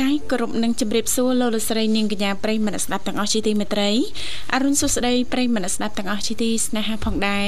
[0.00, 3.90] កាយគ្រប់នឹងជម្រាបសួរលោកលោកស្រីនាងកញ្ញាប្រិយមិត្តស្ដាប់ទាំងអស់ជាទីមេត្រី
[4.54, 7.46] អរុនសុស្ដីប្រិយមិត្តស្ដាប់ទាំងអស់ជាទីស្នេហាផងដែរ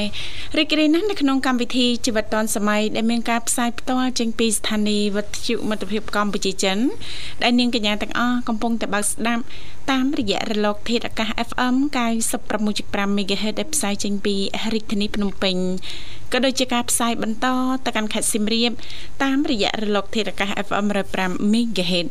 [0.58, 6.78] រីករាយណាស់នៅក្នុងកម្មវិធីជីវិតឌွန်សម័យដែលមានការផ្សាយផ្ទាល់ចេញពីស្ថានីយ៍វិទ្យុមិត្តភាពកម្ពុជាចិន
[7.42, 9.42] ដែលនាងកញ្ញាទាំងអស់កំពុងតែបើកស្ដាប់
[9.90, 11.74] តាមរយៈរលក ធាតុអាកាស FM
[12.46, 14.34] 96.5 MHz ដែលផ្សាយចេញពី
[14.74, 15.56] រាជធានីភ្នំពេញ
[16.33, 17.46] ក៏ដូចជាការផ្សាយបន្ត
[17.84, 18.73] ទៅកាន់ខេត្តសៀមរាប
[19.23, 20.87] តាមរយៈរលកធាតុអាកាស FM
[21.20, 22.06] 105 MHz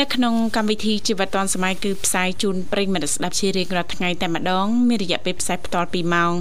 [0.00, 6.32] នៅក្នុងកម្មវិធីជីវិតឌွန်សម័យគឺផ្សាយជូនប្រិយមិត្តស្ដាប់ជារៀងរាល់ថ្ងៃតែម្ដងមានរយៈពេលផ្សាយផ្ទាល់2ម៉ោង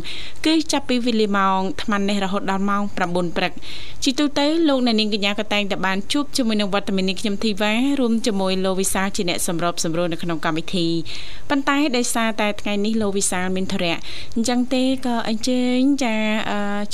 [0.46, 3.52] គឺចាប់ពីវេលាម៉ោង8:00នេះរហូតដល់ម៉ោង9ព្រឹក
[4.04, 10.88] ជីទូទៅលោកអ្នកនាងកញ្ញាក៏តែងតែបានជួបជាមួយនឹងវត្តមាននេះខ្ញុំធីវ៉ារួមជាមួយលោកវិសាជាអ្នកសម្របសម្រួលនៅក្នុងកម្មវិធី
[11.50, 13.98] ប៉ុន្តែដោយសារតែថ្ងៃនេះលោកវិសាលមានធរៈ
[14.36, 16.16] អញ្ចឹងទេក៏អញ្ជើញចា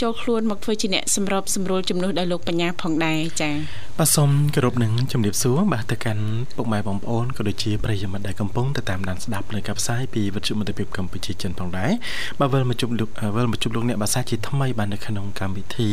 [0.01, 3.51] ចូលខ្លួនមកធ្វើជាអ្នកសម្របសម្រួលជំនួសដល់លោកបញ្ញាផងដែរចា
[3.99, 6.23] បាទសូមគោរពនឹងជំរាបសួរបាទទៅកាន់
[6.55, 11.91] ពុកម៉ែបងប្អូនក៏ដូចជាប្រិយមិត្តដែលកំពុងទៅតាមដានស្ដាប់នៅកັບផ្សាយពីវិទ្យុមិត្តភាពកម្ពុជាចិនផងដែរ
[12.39, 15.89] បាទវិលមកជួបលោកវិលមកជួបលោកអ្នកបាសាជាថ្មីបាទនៅក្នុងកម្មវិធី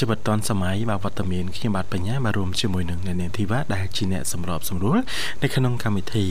[0.00, 4.98] ជីវិតឌွန်សម័យបាទវត្តមានខ្ញុំបាទបញ្ញាបាទរួមជាមួយនឹងអ្នកនាងធីវ៉ាដែលជាអ្នកសម្របសម្រួល
[5.42, 6.26] នៅក្នុងកម្មវិធី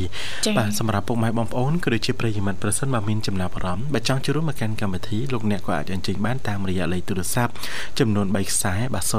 [0.57, 7.53] បាទសម្រាប់ពុកម៉ែបងប្អូនក៏ដូចជាប្រិយមិត្តប្រសិនបើមានចំណាប់អារម្មណ៍បើចង់ចូលរួមមកកាន់កម្មវិធីលោកអ្នកក៏អាចអញ្ជើញបានតាមរយៈលេខទូរស័ព្ទ
[7.99, 9.13] ចំនួន3ខ្សែបាទ010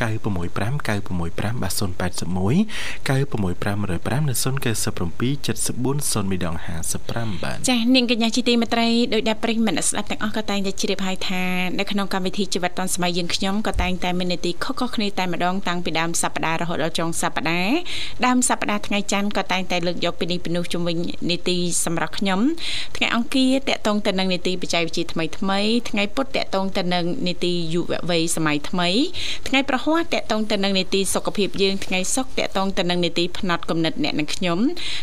[0.00, 2.00] 965 965បាទ081
[3.08, 6.54] 96505នៅ097 74 0មីដង
[7.00, 11.42] 55បាទចា៎នាងកញ្ញាជីទីមេត្រីដោយដែលប្រិយមិត្តស្ដាប់ទាំងអស់ក៏តែងតែជ្រាបហើយថា
[11.78, 17.76] នៅក្នុងកម្មវិធីជីវិតឌុនសម័យយើងខ្ញុំក៏តែងតែមាននីតិខុសៗគ្នាតែម្ដងតាំងពីដើមសប្ដាហ៍រហូតដល់ចុងសប្ដាហ៍
[18.26, 20.96] ដើមសប្ដាហ៍ថ្ងៃច័ន្ទក៏តែងតែលើកយកពីនេះពីនោះជំវិញ
[21.30, 22.40] នីតិសម្រាប់ខ្ញុំ
[22.96, 25.60] ថ្ងៃអង្គារតកតងទៅនឹងនីតិបច្ចេកវិទ្យាថ្មីថ្មី
[25.90, 28.88] ថ្ងៃពុធតកតងទៅនឹងនីតិយុវវ័យសម័យថ្មី
[29.48, 34.58] ថ្ងៃប្រហ័សតកតងទៅនឹងនីតិសុខភាពយើងថ្ងៃសុក្រតកតងទៅនឹងនីតិផ្នែកកំណត់អ្នកនិងខ្ញុំ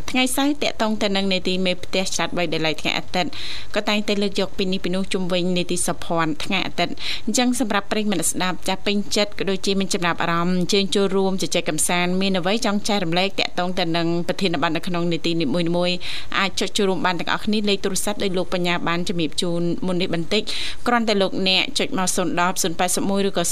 [0.09, 3.29] ថ្ងៃសៅរ៍តកតងទៅនឹងនីតិមេផ្ទះឆ្លាតវៃដែលឡៃថ្ងៃអាទិត្យ
[3.75, 6.94] ក៏តែងតែលើកយកពីនេះពីនោះជំវិញនីតិសុភ័ណ្ឌថ្ងៃអាទិត្យ
[7.25, 15.45] អញ្ចឹងសម្រាប់ប្រិយមិត្តស្ដាប់ចាស់ពេញចិត្តក៏ដូចជាមានចំណាប់អារម្មណ៍អញ្ជើញចូលរួមជជែកកម្សាន្តមានអ្វីចង់ចែករំលែកតកតងទៅនឹងប្រធានបទនៅក្នុងនីតិនី
[15.75, 15.95] មួយៗ
[16.39, 20.44] អាចចុចចូលរួមបានទាំងអស់គ្នាលេខទូរស័ព្ទដោយលោកបញ្ញាបានជំរាបជូនមុននេះបន្តិច
[20.88, 23.44] គ្រាន់តែលោកអ្នកចុចមក010 081ឬក៏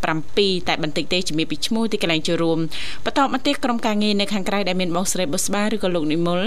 [0.00, 2.58] 097តែបន្តិចទេជំរាបពីឈ្មោះទីកន្លែងចូលរួម
[3.04, 6.40] បន្តមកទៀតក្រុមការងារនៅខាងក្រៅដែលមានបងស្រីបុស្បាឬក៏លោកនិមល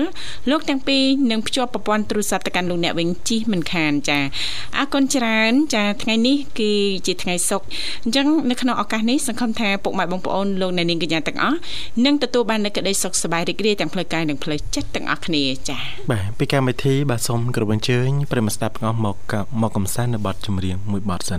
[0.50, 4.20] លោកទាំងពីរនឹងភ្ជាប់ប្រព័ន្ធទូរស័ព្ទទៅកាន់លោកអ្នកវិញជិះមិនខានចា
[4.78, 6.72] អរគុណច្រើន ចាថ្ងៃនេះគឺ
[7.08, 7.66] ជាថ្ងៃសុក្រ
[8.04, 11.58] អញ្ចឹងនៅក្នុងឱកាសនេះសង្ឃឹមថាពុកម៉ែបងប្អូនលោកអ្នកនាងកញ្ញាទាំងអស់
[12.06, 15.78] នឹងទទួលបាននូវក្តីសុខសប្បាយរីករាយទាំងផ្លូវកាយនិងផ្លូវចិត្តទាំងអស់គ្នាចា
[16.12, 19.18] បាទពីកម្មវិធីបាទសូមគោរពអញ្ជើញប្រិមស្ដាប់ទាំងអស់មក
[19.62, 21.38] មកកំសាន្តនៅបទចម្រៀងមួយបទសិ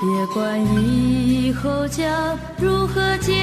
[0.00, 3.42] 别管以后将如何结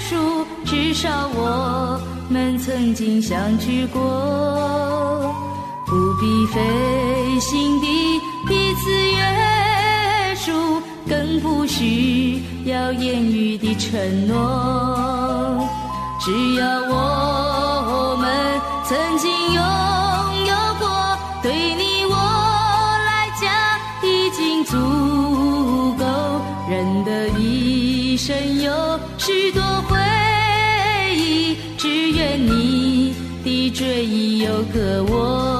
[0.00, 1.98] 束，至少我
[2.28, 5.34] 们曾经相聚过。
[5.86, 6.60] 不必费
[7.40, 9.45] 心地彼此约，
[11.08, 15.66] 更不需要言语的承诺。
[16.20, 19.62] 只要我们曾经拥
[20.46, 20.88] 有过，
[21.42, 22.14] 对你我
[23.06, 23.48] 来讲
[24.02, 24.76] 已经足
[25.96, 26.04] 够。
[26.68, 29.96] 人的一生有许多回
[31.14, 33.14] 忆，只愿你
[33.44, 35.55] 的追忆有个我。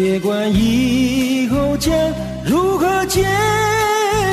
[0.00, 1.92] 别管以后将
[2.44, 3.26] 如何结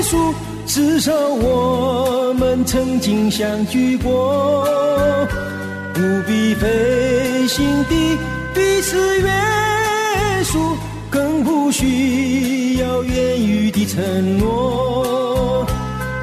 [0.04, 0.32] 束。
[0.68, 4.64] 至少我们曾经相聚过，
[5.92, 8.16] 不必费心地
[8.54, 9.28] 彼此约
[10.44, 10.78] 束，
[11.10, 15.66] 更不需要言语的承诺。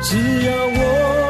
[0.05, 0.17] 只
[0.47, 1.22] 要我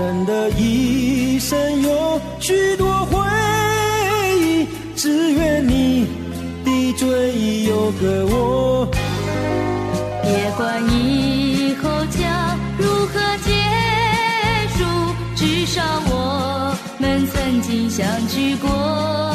[0.00, 3.18] 人的一生有许多回
[4.40, 4.66] 忆，
[4.96, 6.06] 只愿你
[6.64, 8.88] 的追忆有个我。
[10.22, 13.52] 别管以后将如何结
[14.78, 14.78] 束，
[15.36, 19.29] 至少我们曾经相聚过。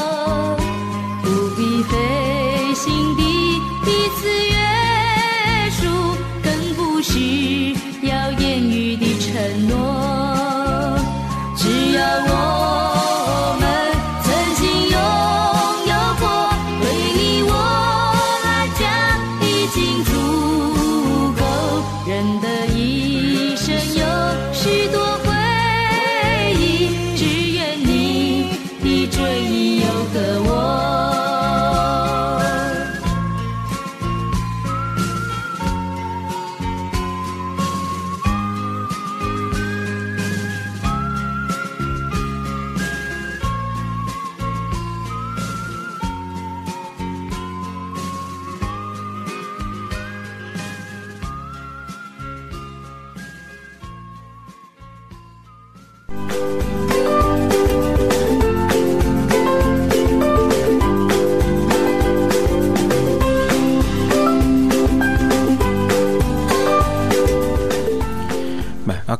[56.15, 56.54] បា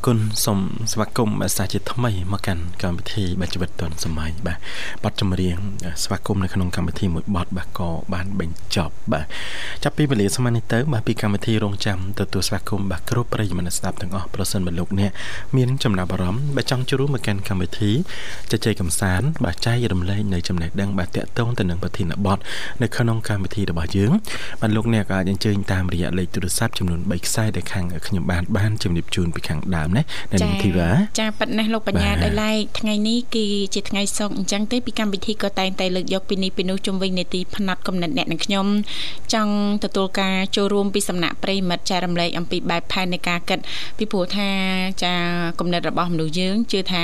[0.06, 0.60] គុណសូម
[0.92, 4.58] ស្វាគមន៍អាសាជាថ្មីមកកាន់កម្មវិធីបាទជីវិតឌុនសម័យបាទ
[5.04, 5.58] បទចម្រៀង
[6.04, 9.26] ស្វាគមន៍នៅក្នុងកម្មវិធីមួយបទបាទក៏បានបញ្ចប់បាទ
[9.84, 15.12] ចាប់ពីវេលាស្មើនេះទៅបាទពីកម្មវិធីរងចាំទទួលស្វាគមន៍បាទគ្រប់ប្រិយមិត្តស្ដាប់ទាំងអស់ប្រសិនបើលោកអ្នក
[15.58, 17.92] មានចំណាប់អារម្មណ៍បាទចង់ចូលរួមមកកាន់កម្មវិធី
[18.52, 22.38] ជជែកកម្សាន្តបាទចែករំលែកនៅចំណេះដឹងបាទតាក់ទងទៅនឹងប្រធានបទ
[22.82, 24.12] នៅក្នុងកម្មវិធីរបស់យើង
[24.62, 30.90] បាទលោកអ្នកក៏អាចអញ្ជើញតាមរយៈលេខទូរស័ព្ទចំនួន3ខ្សែដែលខាងខ្ញុំបានបានជំរាបជូនពីខាងដើមណានៅនឹងធីវ៉ា
[31.20, 38.66] ចាប៉ិតណាស់លោកបញ្ញាបាទដោយឡែកថ្ងៃនេះគឺជាថ្ងៃសុក្រអញ្ចឹងទេពីកម្មវិធីក៏តែងតែលើកយកពីនេះពីនោះជុំវិញនេតិផ្នែកកំណត់អ្នកនិងខ្ញុំ
[39.34, 39.54] ចង់
[39.84, 43.60] ទទួលការចូលរួមពីសំណាក់ប្រិយមិត្តចែករំលែកអំពីបែបផែននៃការគិត
[43.98, 44.50] ពីព្រោះថា
[45.04, 45.14] ចា
[45.60, 47.04] កំណត់របស់មនុស្សយើងជឿថា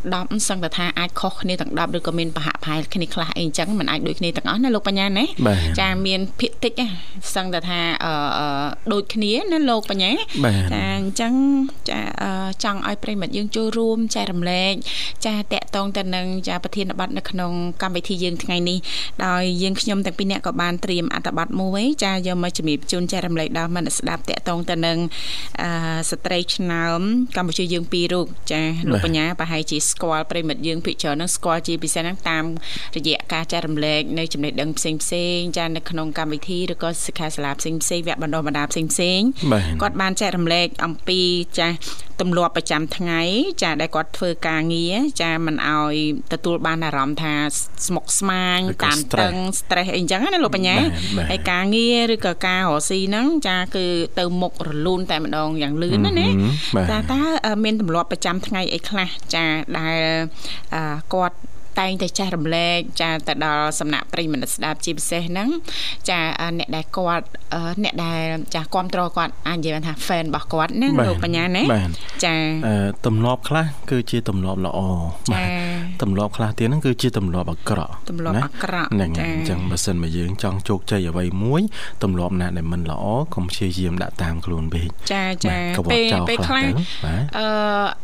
[0.00, 6.86] 10សឹងតែថាអាចខុសគ្នាទាំង10ឬក៏មានប្រហាក់ប្រហែលគ្នាខ្លះអីអញ្ចឹងมันអាចដូចគ្នាទាំងអស់ណាលោកបញ្ញាណាបាទចាមានភាកតិចណា
[7.34, 10.10] សឹងតែថាអឺអឺដូចគ្នាណាលោកបញ្ញា
[10.44, 11.32] បាទចាអញ្ចឹង
[11.88, 12.29] ចាអឺ
[12.64, 14.74] ចង់ឲ្យប្រិយមិត្តយើងចូលរួមចែករំលែក
[15.26, 17.52] ចាត កតងទៅនឹងចាប្រធានបទនៅក្នុង
[17.82, 18.78] កម្មវិធីយើងថ្ងៃនេះ
[19.26, 24.98] ដោយយើងខ្ញុំទាំងពីរនាក់ក៏បានត្រៀមអត្ថបទមួយចាយកមកជំរាបជូនចែករំលែកដល់មិត្តស្ដាប់តកតងទៅនឹង
[25.62, 25.70] អឺ
[26.10, 27.00] ស្ត្រីឆ្នើម
[27.36, 32.44] កម្ពុជាយើងពីររូបចាលោកបាទបញ្ញាប្រហែលជាស្គាល់ប្រិយមិត្តយើងភិកច្រើននឹងស្គាល់ជាពិសេសហ្នឹងតាម
[32.96, 41.20] រយៈការចែករំលែកនៅចំណេះដឹងផ្សេងផ្សេងៗចានៅក្នុងកម្មវិធីឬក៏សិក្ខាសាលាផ្សេងផ្សេងៗវគ្គបណ្ដុះបណ្ដាលផ្សេងផ្សេងៗបាទគាត់បានចែករំលែកអំពី
[41.58, 41.76] ចាស់
[42.20, 43.20] ទម្លាប់ប្រចាំថ្ងៃ
[43.62, 45.94] ចាដែលគាត់ធ្វើការងារចាមិនអោយ
[46.32, 47.34] ទទួលបានអារម្មណ៍ថា
[47.86, 53.86] ស្មុគស្មាញឬក៏តាន stress តឹង stress អីចឹងណាលោកបញ្ញាបាទបាទហើយការងារឬក៏ការរកស៊ីហ្នឹងចាគឺ
[54.18, 59.46] ទៅមុខរលូនតែម្ដងយ៉ាងលឿនណាណាហឹមបាទតើតើអឺមានទម្លាប់ប្រចាំថ្ងៃអីខ្លះចា
[59.78, 59.98] ដែល
[60.74, 60.82] អឺ
[61.14, 61.36] គាត់
[61.78, 65.48] តែងតែចែករំលែកចាទៅដល់សំណាក់ប្រិយមិត្តស្ដាប់ជាពិសេសហ្នឹង
[66.10, 68.24] ចាអឺអ្នកដែលគាត់អឺអ្នកដែល
[68.54, 71.90] ចាគ្រប់ត្រគាត់អាចនិយាយបានថា fan របស់គាត់ណាបាទលោកបញ្ញាណាបាទ
[72.24, 72.34] ចា
[72.66, 72.74] អឺ
[73.06, 74.80] ទម្លាប់ខ្លះគឺជាទម្លាប់ល្អ
[75.28, 75.48] ចាបាទ
[76.02, 81.62] ទម្លាប់ខ្លះទៀតហ្នឹងគឺជាទម្លាប់អាក្រក់ទម្លាប់ណាអាក្រក់ហ្នឹងហើយចាអញ្ចឹងបើសិនមកយើងចង់ជោគជ័យអ្វីមួយ
[82.02, 86.72] ទម្លាប់ណាដែលមិនល្អកុំព្យាយាមដាក់តាមខ្លួនពេកចាចាបាទកុំពេលចោលពេលខ្លះខ្លះទៅ
[87.04, 87.46] បាទអឺ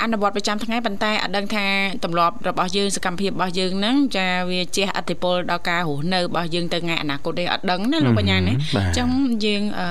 [0.02, 1.66] អនុវត្តប្រចាំថ្ងៃប៉ុន្តែអត់ដឹងថា
[2.04, 9.08] ទម្លាប់របស់យើងសកម្មភាពរបស់យើងហ្នឹងចាវាជះឥទ្ធិពលដល់ការរស់នៅរបស់យើងទៅថ្ងៃអនាគតទេអត់ដឹងណាលោកបញ្ញាណាបាទអញ្ចឹង
[9.44, 9.88] យើងអឺ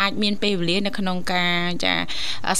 [0.00, 1.94] អាចមានពេលវេលានៅក្នុងការចា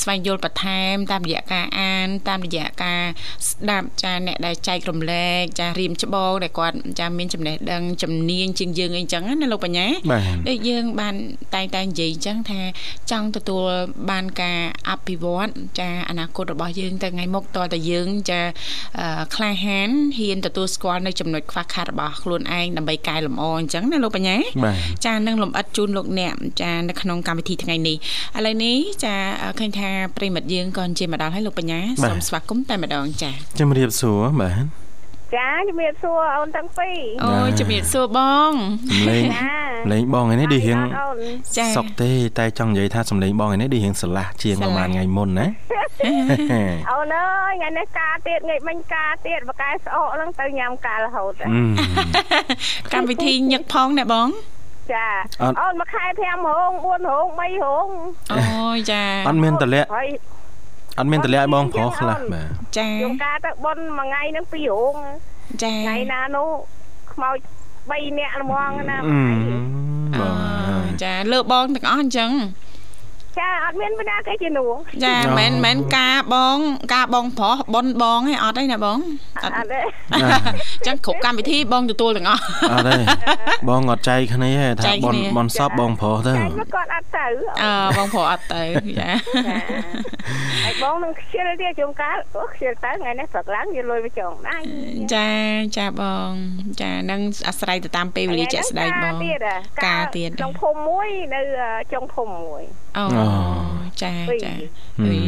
[0.01, 3.03] ស្វែងយល់បន្ថែម តាមរយៈការអាន តាមរយៈការ
[3.49, 11.15] ស្ដាប់ចាអ្នកដែលចែករំលែកចារៀមច្បងដែលគាត់ចាមានចំណេះដឹងជំនាញជាងយើងអីចឹងណាលោកបញ្ញាបាទដូចយើងបាន
[11.55, 12.61] តែងតែនិយាយអញ្ចឹងថា
[13.11, 13.65] ចង់ទទួល
[14.11, 14.61] បានការ
[14.91, 18.41] អភិវឌ្ឍចាអនាគតរបស់យើងទៅថ្ងៃមុខតើតើយើងចា
[19.01, 24.77] អឺក្លាហានហ៊ានទទួលស្គាល់នៅចំណុចខ្វះខាតរបស់ខ្លួនឯងដើម្បីកែលម្អអញ្ចឹងណាលោកបញ្ញាបាទ
[25.07, 27.97] ចានឹងលំអិតជូនលោកអ្នកចានៅក្នុងកម្មវិធីថ្ងៃនេះ
[28.37, 29.15] ឥឡូវនេះចា
[29.59, 34.86] ឃើញថាប្រិមិត្តយើងក៏អញ្ជើញមកដល់ហើយលោកបញ្ញាបាទសូមស្វាគមន៍តែម្ដងចាជំរាបសួរបាទ
[35.35, 38.19] ចាជំរាបសួរអូនទាំងពីរអូយជំរាបសួរប
[38.51, 38.53] ង
[38.91, 41.19] សំឡេងចាសំឡេងបងឯនេះដូចរៀងអូន
[41.57, 45.47] ចាសុកទេតែចង់និយាយថាសំឡេងបងឯនេះដូចរៀងស្រឡះជាងស្រឡះប្រហែលថ្ងៃមុនណា
[46.93, 51.49] អូនអើយថ្ងៃនេះការទៀតថ្ងៃមិញការទៀតបកែស្អកហ្នឹងទៅញ៉ាំការរហូតអឺ
[52.93, 54.29] កម្មវិធីញឹកផងណាបង
[54.93, 55.09] ចា
[55.43, 57.89] អត់អូនមួយខែ5រោង4រោង3រោង
[58.33, 60.09] អូយចាអត់មានតលាក់ហើយ
[60.99, 62.49] អត់មានតម្លាក់បងប្រុសខ្លះបាទ
[62.79, 64.95] ចាជួនកាលទៅប៉ុនមួយថ្ងៃហ្នឹងពីររោង
[65.63, 66.49] ចាថ្ងៃណានោះ
[67.13, 67.37] ខ្មោច
[67.79, 69.21] 3នាក់ល្មងណាអឺ
[70.15, 70.23] អប
[70.83, 72.31] ងចាលើបងទាំងអស់អញ្ចឹង
[73.39, 76.59] ចាអត់មានបណ្ណាគេជានួងចាមិនមែនការបង
[76.95, 78.99] ការបងប្រុសប៉ុនបងឯងអត់ទេណាបង
[79.55, 79.81] អអត់ត់ទេ
[80.15, 82.97] អញ្ចឹងគ្រប់កម្មវិធីបងទទួលទាំងអស់អត់ទេ
[83.69, 87.27] បងអត់ចៃគ្នាទេថាចែកបនគ្នាបនសពបងប្រុសទៅចាមកគាត់អត់ទៅ
[87.63, 88.63] អឺបងប្រុសអត់ទៅ
[89.01, 89.11] ចា
[89.47, 89.57] ចា
[90.65, 94.59] ហើយបងនឹងខ្ជិលទៀតជួនកាលអូខ្ជិលទៅថ្ងៃនេះព្រឹកឡើងយកលុយមកចងដៃ
[95.15, 95.29] ចា
[95.79, 96.31] ចាបង
[96.81, 99.39] ចានឹងអាស្រ័យទៅតាមពេលវេលាជាក់ស្ដែងបងទៀត
[99.87, 101.41] ការទៀតចុងភូមិមួយនៅ
[101.93, 102.63] ចុងភូមិមួយ
[102.97, 103.27] អូអូ
[104.03, 105.21] ចាពីរចាហឹមអី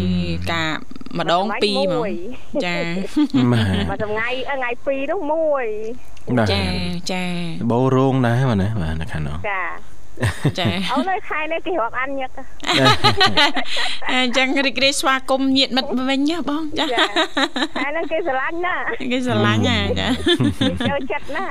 [0.52, 0.70] ការ
[1.18, 2.10] ម្ដងពីរហ្មង
[2.64, 2.74] ចា
[3.52, 3.62] បា
[4.02, 5.66] ទមកថ្ងៃថ្ងៃពីរនោះមួយ
[6.38, 6.62] បាទចា
[7.12, 7.22] ចា
[7.70, 9.62] បោរោងដែរបាទណាបាទនៅខាងនោះចា
[10.58, 12.30] ចាអូននៅខែនេះគេរាប់អានញឹក
[14.12, 16.98] អញ្ចឹងរីករាយស្វាគមន៍ញាតិមិត្តវិញណាបងចាចា
[17.76, 18.76] ខែហ្នឹងគេស្រឡាញ់ណា
[19.12, 20.08] គេស្រឡាញ់ណាចា
[20.60, 21.44] គេចូលចិត្តណា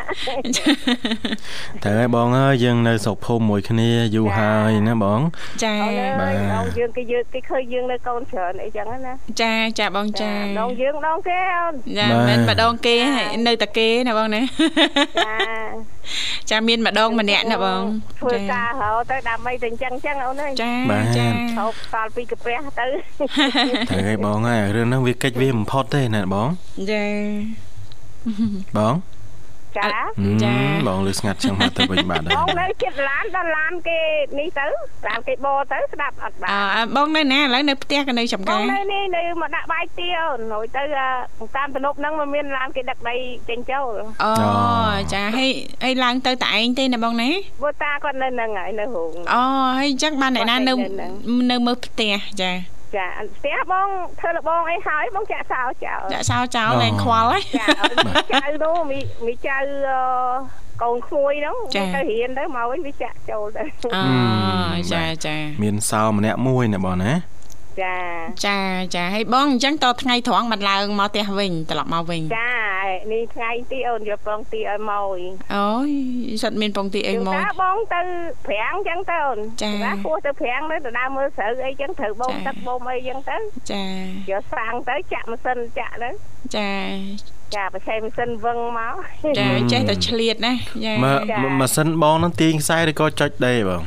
[1.84, 5.20] ត្រូវហើយបងអើយយើងនៅស្រុកភូមិមួយគ្នាយូរហើយណាបង
[5.64, 14.42] ចាអូនបាអើទយដងយើងគេយើងគេឃើញយើងនៅកូនច្រើនអីចឹងណាចាចាបងចាដងយើងដងគេអូនចាមិនម្ដងគេហើយនៅតែគេណាបងណា
[15.26, 15.36] ចា
[16.52, 17.82] ចាមានម្ដងម្នាក់ណាបង
[18.20, 22.86] ធ្វើការរហូតទៅដើម្បីតែអញ្ចឹងអញ្ចឹងអូនអើយចាបាទចាហូបតល់ពីកាពះទៅ
[23.90, 26.48] ត្រូវហើយបងហើយរឿងហ្នឹងវាកិច្ចវាមិនផុតទេណាបង
[26.92, 27.06] ចា
[28.78, 28.94] បង
[29.78, 30.54] ចាហឹមចា
[30.88, 34.00] បងលឺស្ងាត់ចឹងមកទៅវិញបាទហើបងយនៅចិត្តឡានដល់ឡានគេ
[34.40, 34.66] នេះទៅ
[35.08, 40.82] ឡានគេបរទៅស្ដាប់អត់បានអើបងនៅណាឥឡូវនៅផ្ទះក៏នៅចំបការងនៅនេះនៅមកដាក់បាយទៀអូនរួចទៅ
[41.40, 43.16] អឺតាមទំនប់ហ្នឹងមិនមានឡានគេដឹកដី
[43.50, 43.92] ចេញចូល
[44.24, 44.32] អូ
[45.14, 45.52] ចាហើយ
[45.84, 47.30] ហើយឡើងទៅតែឯងទេណាបងណា
[47.62, 49.42] ព្រោះតាគាត់នៅហ្នឹងហើយនៅរោងអូ
[49.78, 51.12] ហើយអញ្ចឹងបានអ្នកណានៅគាត់នៅហ្នឹង
[51.52, 52.52] នៅមើលផ្ទះចា
[52.96, 53.06] ចា
[53.38, 53.88] ផ្ទះបង
[54.20, 59.58] ធ្វើលបងអីហើយបងចាក់សោចោលចាក់សោចោលលែងខ្វល់ហើយចាឲ្យមីចៅនោះមីមីចៅ
[59.90, 60.00] អឺ
[60.84, 63.64] កូនក្មួយហ្នឹងចាទៅរៀនទៅមកវិញវាចាក់ចូលទៅ
[63.96, 67.12] អូចាចាមានសោម្នាក់មួយណាបងណា
[67.84, 67.96] ចា
[68.46, 68.58] ចា
[68.96, 72.58] ចាហើយបងអញ្ចឹងតថ្ងៃត្រង់បានឡើងមកផ្ទះវិញត្រឡប់មកវិញចា
[73.14, 75.90] នេះថ្ងៃទីអូនយកប្រងទីឲ្យមកវិញអូយ
[76.44, 78.02] សិតមានពងទីអីជួនមកកាលបងទៅ
[78.48, 83.38] ប្រាំងចឹងទៅអូនចាជួនកាលពោះទៅប្រាំងទៅទៅដើរមើលស្រូវអីចឹងត្រូវបងចាទឹកបងអីចឹងទៅ
[83.72, 83.86] ចា
[84.32, 86.10] យកសាំងទៅចាក់ម៉ាស៊ីនចាក់ទៅ
[86.56, 86.72] ចា
[87.56, 88.94] ចាបច្ចេកម៉ាស៊ីនវឹងមក
[89.40, 90.54] ចាចេះតែឆ្លៀតណា
[90.86, 93.84] ចាមើលចាម៉ាស៊ីនបងហ្នឹងទាញខ្សែឬក៏ចុចដេរបង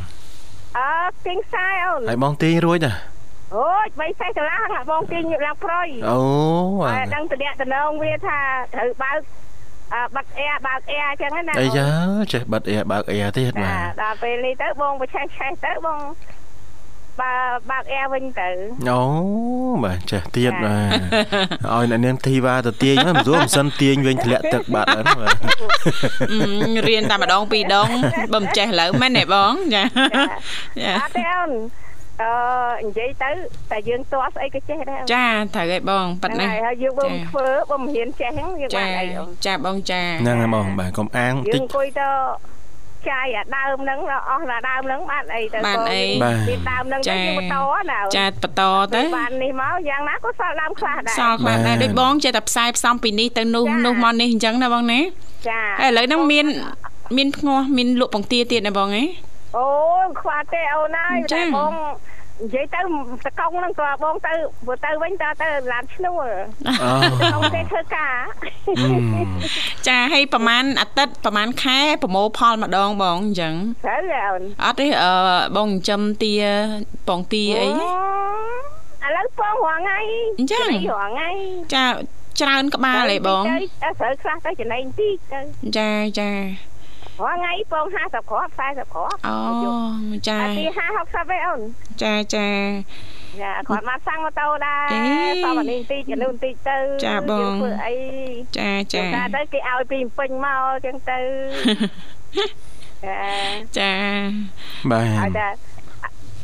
[0.78, 0.90] អើ
[1.26, 2.92] ទាញខ្សែអូនហើយបងទាញរួចតា
[3.56, 6.18] អូយបីសេះកន្លះហ្នឹងបងទាញឡើងប្រុយអូ
[6.80, 8.38] ហើយដឹងតំណាក់តំណងវាថា
[8.74, 9.20] ត្រូវបើក
[9.94, 11.88] អឺបាត់អែបើកអែអញ្ចឹងណាអីយ៉ា
[12.32, 16.00] ចេះបិទអែបើកអែទៀតចាបាទដល់ពេលនេះទៅបងបច្ឆេះឆេះទៅបង
[17.20, 17.32] បើ
[17.70, 18.50] បើកអែវិញទៅ
[18.90, 19.00] អូ
[19.84, 20.90] បាទចេះទៀតចាបាទ
[21.72, 25.36] ឲ្យអ្នកនាងធីវ៉ាទៅទាញមកមិនស្រួលមិនសិនទាញវិញធ្លាក់ទឹកបាត់ហើយបាទ
[26.30, 27.88] អឺរៀនតែម្ដងពីរដង
[28.32, 29.82] បើមិនចេះឥឡូវមែនទេបងចា
[30.82, 31.50] ចាអត់ទេអូន
[32.20, 32.32] អឺ
[32.88, 33.30] និយាយទៅ
[33.70, 42.08] តែយើងទាស់ស្អីក៏ចេះដែរអូនចាត្រូវហើយបងប៉ិតហ្នឹងណាហើយហើយយើងបើមិនចាធ្វើបើមិនហ៊ានចេះហ្នឹងយើងបាចានអីអូនចាបងចាហ្នឹងហើយបងបាទកុំអាងយើតិចងអង្គុយទៅ
[43.10, 43.98] ចាយអាដើមហ្នឹង
[44.30, 47.56] អស់អាដើមហ្នឹងបានអីទៅបានអីបាទមានដើមហ្នឹងទៅចាយើងបន្ត
[47.90, 48.62] ណាចាបន្ត
[48.94, 55.00] ទៅបាននេះមកយ៉ាងណាក៏សល់ដើមខ្លះដែរសល់ខ្លះដែរដូចបងចេះតែផ្សាយផ្សំពីនេះទៅនោះចានោះមកនេះអញ្ចឹងណាបងណា
[55.48, 56.46] ចាហើយឥឡូវហ្នឹងមាន
[57.16, 59.04] មានភ្ងាស់មានលក់បង្គាទៀតណាបងហ៎
[59.56, 59.66] អូ
[60.20, 61.72] ខ្វះទេអូនហើយចាតែបង
[62.42, 62.80] និយាយទៅ
[63.26, 64.32] តកង់ហ្នឹងក៏បងទៅ
[64.66, 66.26] ព្រោះទៅវិញតើទៅឡានឈ្នួល
[66.82, 66.90] អូ
[67.20, 68.14] តកង់ទេធ្វើការ
[68.68, 68.74] អឺ
[69.88, 73.54] ចាហើយប្រហែលអាទិត្យប្រហែលខែប្រមូលផលម្ដងបងអញ្ចឹង
[73.84, 75.10] ត្រូវទេអូនអត់ទេអឺ
[75.56, 76.34] បងចិញ្ចឹមទា
[77.08, 79.98] ពងទាអីឥឡូវពងរងថ្ងៃ
[80.38, 81.30] អញ្ចឹងចំណីរងថ្ងៃ
[81.74, 81.84] ចា
[82.40, 85.40] ច្រើនក្បាលឯងបងទៅត្រូវខ្លះទៅចំណេញតិចទៅ
[85.76, 85.90] ចា
[86.20, 86.30] ចា
[87.22, 89.34] រងថ្ងៃពង50គ្រាប់40គ្រាប់អូ
[90.28, 91.60] ចាអាទី50 60ឯអូន
[92.02, 92.46] ចាចា
[93.40, 97.94] ចាគាត់មកសាំងម៉ូតូដែរអេតបនេះបន្តិចចនោះបន្តិចទៅចាបងយើងធ្វើអី
[98.58, 101.18] ចាចាតែទៅគេឲ្យពីពេញមកអញ្ចឹងទៅ
[103.04, 103.20] ចា
[103.78, 103.92] ចា
[104.90, 105.48] បាទឲ្យតែ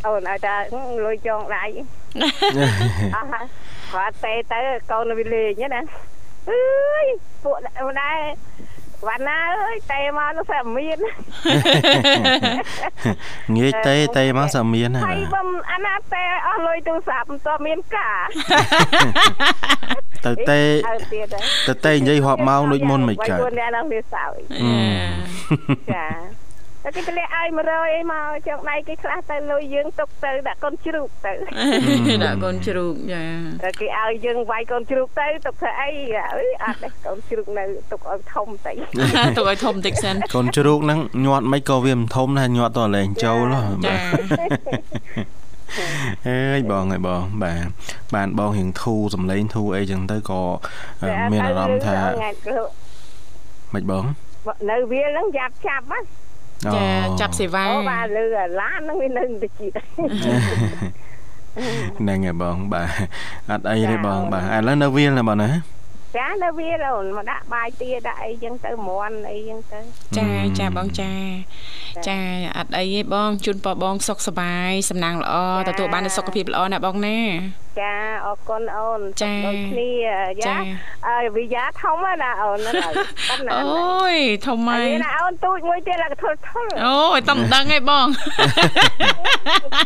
[0.07, 0.55] អូនឲ្យតែ
[1.05, 1.65] លុយចងដៃ
[3.15, 3.47] អស់ហើយ
[3.93, 5.83] គាត់ទេទៅកូនវាលេងណា
[6.51, 7.07] អើយ
[7.45, 8.19] ពួកដែរ
[9.09, 10.99] វណ្ណាអើយតែមកនោះសាមាន
[13.57, 18.19] ងាយតេតេមកសាមានហើហើយយបំអាណាតែអស់លុយទូរស័ព្ទមិនតមានការ
[20.27, 26.07] ទៅតេឲ្យទៀតហើយទៅតេនិយាយរាប់ម៉ោងដូចមុនមិនកើតវាយពួកអ្នកនឹងវាសោយអឺចា
[26.87, 31.33] តែតែគេធ្លាក់ឲ្យ100អីមកចង់ដៃគេខ្លះទៅលុយយើងទុកទៅដាក់កូនជ្រូកទៅ
[32.25, 33.25] ដាក់កូនជ្រូកចា
[33.63, 38.77] តែគេឲ្យយើងវាយកូនជ្រូកទៅទុកធ្វើអីអើយអត់ទេកូនជ្រូកនៅទុកឲ្យធំតិច
[39.39, 44.77] ទុកឲ្យធំតិចសិនកូនជ្រូកហ្នឹងញាត់មិនក៏វាមិនធំដែរញាត់តលេងចូលហ៎បាចាទ
[46.29, 47.67] អើយបងអើយបងបាទ
[48.15, 50.43] បានបងរៀងធូរសំឡេងធូរអីចឹងទៅក៏
[51.33, 51.99] មានអារម្មណ៍ថា
[53.75, 54.05] មិនបង
[54.71, 56.01] នៅវាលហ្នឹងយ៉ាប់ចាប់ណា
[56.75, 56.87] ចា
[57.21, 59.53] ចាប់សេវាអូបាទលើអាឡានហ្នឹងវានៅតិច
[61.99, 62.89] ហ្នឹងហើយបងបាទ
[63.51, 65.49] អត់អីទេបងបាទឥឡូវនៅវាលណាបងណា
[66.17, 69.81] ចានៅវាលអូនមកដាក់បាយទាដាក់អីចឹងទៅមន់អីចឹងទៅ
[70.19, 71.13] ចាចាបងចា
[72.09, 72.19] ចា
[72.57, 75.35] អត់អីទេបងជូនពរបង សុខសប្បាយសំណាងល្អ
[75.69, 77.19] ទទួលបាននូវសុខភាពល្អណាបងណា
[77.81, 77.95] ចា
[78.27, 79.91] អរគុណអូនចាដូចគ្នា
[80.47, 80.57] ចាយ៉ា
[81.09, 82.73] អើយវិយាធំណាអូនណា
[83.29, 88.07] ប៉ុណ្ណាអូយធំហើហើយយណាអូនទូចមួយទៀតឡើងធុលធុលអូយតំដឹងឯងបង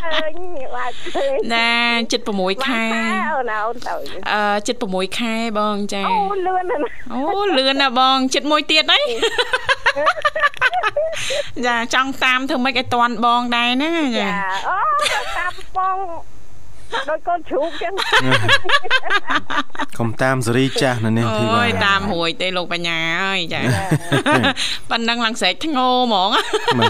[0.05, 0.33] ឃើញ
[0.75, 1.71] បាទឃើញណា
[2.13, 2.85] ចិត្ត6ខែ
[3.35, 3.95] អូនអូនទៅ
[4.33, 7.23] អឺចិត្ត6ខែបងចាអូលឿនណាស់អូ
[7.57, 9.01] លឿនណាស់បងចិត្តមួយទៀតហី
[11.67, 14.31] ចាចង់តាមធ្វើម៉េចឲ្យតាន់បងដែរណាចាចា
[14.69, 14.79] អូ
[15.39, 15.97] តាមបង
[17.11, 17.93] ដូចកូនជ្រូកចឹង
[19.99, 23.61] កុំតាមសេរីចាស់នៅនេះធីវ៉ាអូយតាមរួយទេលោកបញ្ញាអើយចា
[24.91, 26.31] ប៉ណ្ណឹងឡើងស្រែកធ្ងោហ្មង
[26.79, 26.89] បា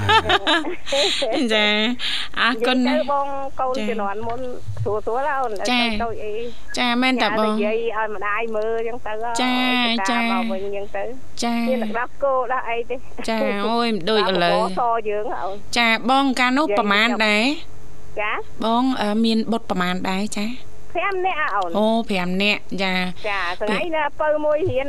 [1.35, 1.67] ទចា
[2.41, 3.27] អរគុណទៅណាស់បង
[3.61, 4.41] កូនចាជំនាន់មុន
[4.83, 6.33] ស្រួលស្រួលអូនចាទៅអី
[6.79, 9.55] ចាមែនតាបងនិយាយឲ្យម្ដាយមើលចឹងទៅចា
[10.11, 11.05] ចាមកវិញចឹងទៅ
[11.43, 12.97] ចាមានទឹកដោះគោដោះអីទេ
[13.29, 13.39] ចា
[13.69, 17.45] អូយដូចឥឡូវសយើងអូនចាបងកាលនោះប្រហែលដែរ
[18.21, 18.31] ចា
[18.65, 20.47] បងអឺមានបុតប្រហែលដែរចា
[20.91, 21.87] 5នាក់អូនអូ
[22.17, 22.95] 5នាក់ចា
[23.29, 24.89] ចាថ្ងៃណាពៅមួយរៀន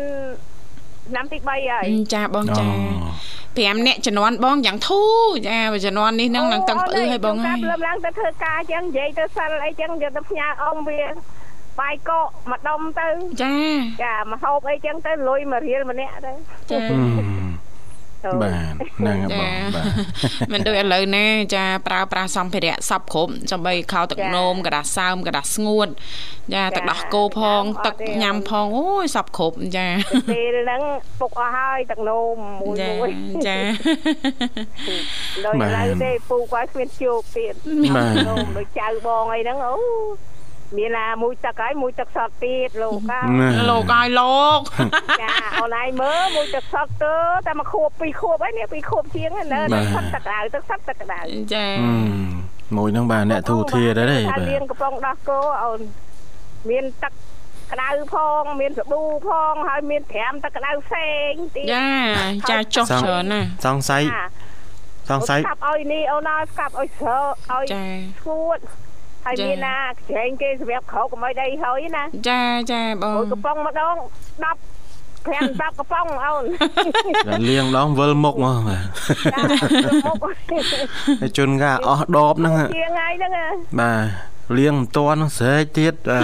[1.09, 11.01] ឆ្នាំទី3ហើយចាបងអូចា5នាក់ជំនាន់បងយ៉ាងធូរចាជំនាន់នេះនឹងឡើងតឹងផ្អឺឲ្យបងហើកាយប់លើឡើងទៅធ្វើការចឹងនិយាយទៅសិលអីចឹងយកទៅផ្ញើអ៊ំវា
[11.79, 13.07] បាយកកម្ដុំទៅ
[13.43, 13.55] ចា
[14.03, 16.31] ចាមកហូបអីចឹងទៅលុយមករៀលម្នាក់ទៅ
[16.71, 17.01] ចាហឹម
[18.43, 19.85] បាទហ្នឹងបងបាទ
[20.51, 25.87] មិនដូចឥឡូវណាចាប្រើប្រាស់សម្ភារៈសពគ្រប់ចំបីខោទឹកនោមកដាសើមកដាស្ងួត
[26.53, 29.87] ចាទឹកដោះគោផង ទឹកញ៉ាំផងអូយសពគ្រប់ចា
[30.31, 30.81] ពេលហ្នឹង
[31.19, 33.09] ពុកអស់ហើយទឹកនោមមួយមួយ
[33.47, 33.57] ចា
[35.45, 37.53] ដល់ឡើយទេពូគាត់គ្មានជោគទៀត
[37.95, 38.13] បាទ
[38.57, 39.75] ដូចចៅបងអីហ្នឹងអូ
[40.77, 44.59] មានណាមួយទឹកហើយមួយទឹកសតទៀតលោកកាណាលោកឲ្យលោក
[45.21, 47.15] ចាអូនឯងមើលមួយទឹកសតទៅ
[47.47, 51.21] តែមកខួបពីរខួបហើយនេះពីរខួបជាងហ្នឹងនៅទឹកសតទឹកដៅទឹកសតទឹកដៅ
[51.53, 55.79] ចាហឹមមួយហ្នឹងបាទអ្នកទូធាដែរទេថាបាទលៀងកំប៉ុងដោះគោអូន
[56.69, 57.13] មានទឹក
[57.71, 61.89] ក្តៅផងមានសាប៊ូផងហើយមានត្រាំទឹកក្តៅផ្សេងទៀតចា
[62.49, 64.25] ចាចុះច្រើនណាស់សង្ស័យចា
[65.09, 67.19] សង្ស័យស្កាប់ឲ្យនេះអូនឲ្យស្កាប់ឲ្យស្រោ
[67.51, 67.83] ឲ្យចា
[68.21, 68.59] ស្ងួត
[69.25, 74.01] ហើយចាមានណាច្រែងគេសម្រាប់ក្រោកកុំឲ្យដីហើយណាចាចាបអូងយកំប៉ុងម្ដង10
[75.21, 75.31] 5
[75.61, 76.43] 10កំប៉ុងអូន
[77.27, 78.83] ដល់លៀងដងវិលមុខមកបាទ
[79.85, 80.17] ចាមុខ
[81.21, 83.31] ហើយជន់កាអស់ដបហ្នឹងជាងហើយហ្នឹង
[83.79, 86.19] បាទលៀងមិនតាន់ហ្នឹងស្រែកទៀតអឺ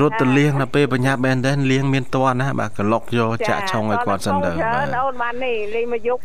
[0.00, 6.18] រត់ទៅលៀងដល់ពេលបញ្ញាប់មែនទេលៀងមានតាន់ណាបាទក្លុកយកចាក់ឆុងឲ្យគាត់សិនទៅចាបាទអូនបាននេះលេងមកយក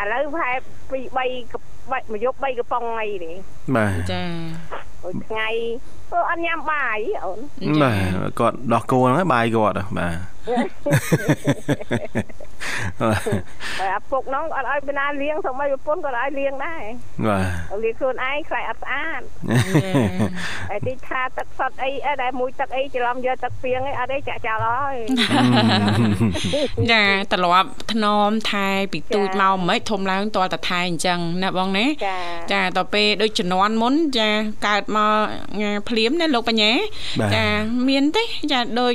[0.00, 0.56] ឥឡូវប្រហែល
[0.90, 3.34] ពី3មកយក3កំប៉ុងអីនេះ
[3.76, 4.22] បាទចា
[5.02, 5.48] អូយថ្ងៃ
[6.12, 7.38] អឺអត់ញ៉ាំបាយអូន
[7.82, 10.16] បាទគាត់ដោះគោហ្នឹងហើយបាយគាត់ហ៎បាទ
[13.78, 16.82] ហើយអាពុកហ្នឹងអត់ឲ្យបណ្ណាលៀងសូម្បីប្រពន្ធក៏អត់ឲ្យលៀងដែរ
[17.28, 17.38] បា
[17.74, 19.20] ទលៀងខ្លួនឯងខ្លាចអត់ស្អាត
[20.70, 24.96] ហើយទីថាទឹកសុតអីអីដែលមួយទឹកអីច្រឡំយកទឹកពីងអីអត់អីចាក់ចោលហើយ
[26.92, 32.16] ចាត្រឡប់ធ្នមថែពីទូចមកមិនធំឡើងតលតថែអញ្ចឹងណាបងណាចា
[32.52, 34.30] ចាតទៅពេលដូចជំនាន់មុនចា
[34.66, 35.14] កើតមក
[35.60, 36.70] ងាភ្លាមណាលោកបញ្ញា
[37.20, 37.44] បាទចា
[37.88, 38.92] មានទេចាដូច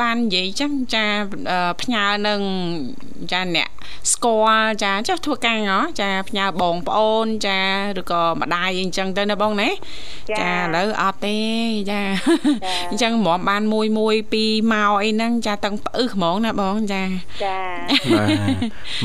[0.00, 1.04] បាននិយាយចឹងចា
[1.50, 2.40] អឺផ្ញើនឹង
[3.32, 3.63] ចាអ្នក
[4.12, 7.60] ស្គាល់ចាចុះធ្វើការហ៎ចាផ្ញើបងប្អូនចា
[7.98, 9.68] ឬក៏ម្ដាយអីចឹងទៅណាបងណា
[10.40, 11.38] ចាឥឡូវអត់ទេ
[11.90, 12.00] ចា
[12.90, 17.02] អញ្ចឹងហ្មងបានមួយមួយពីរមកអីហ្នឹងចាតឹងផ្អឹសហ្មងណាបងចា
[17.44, 17.58] ចា
[18.12, 18.28] បាទ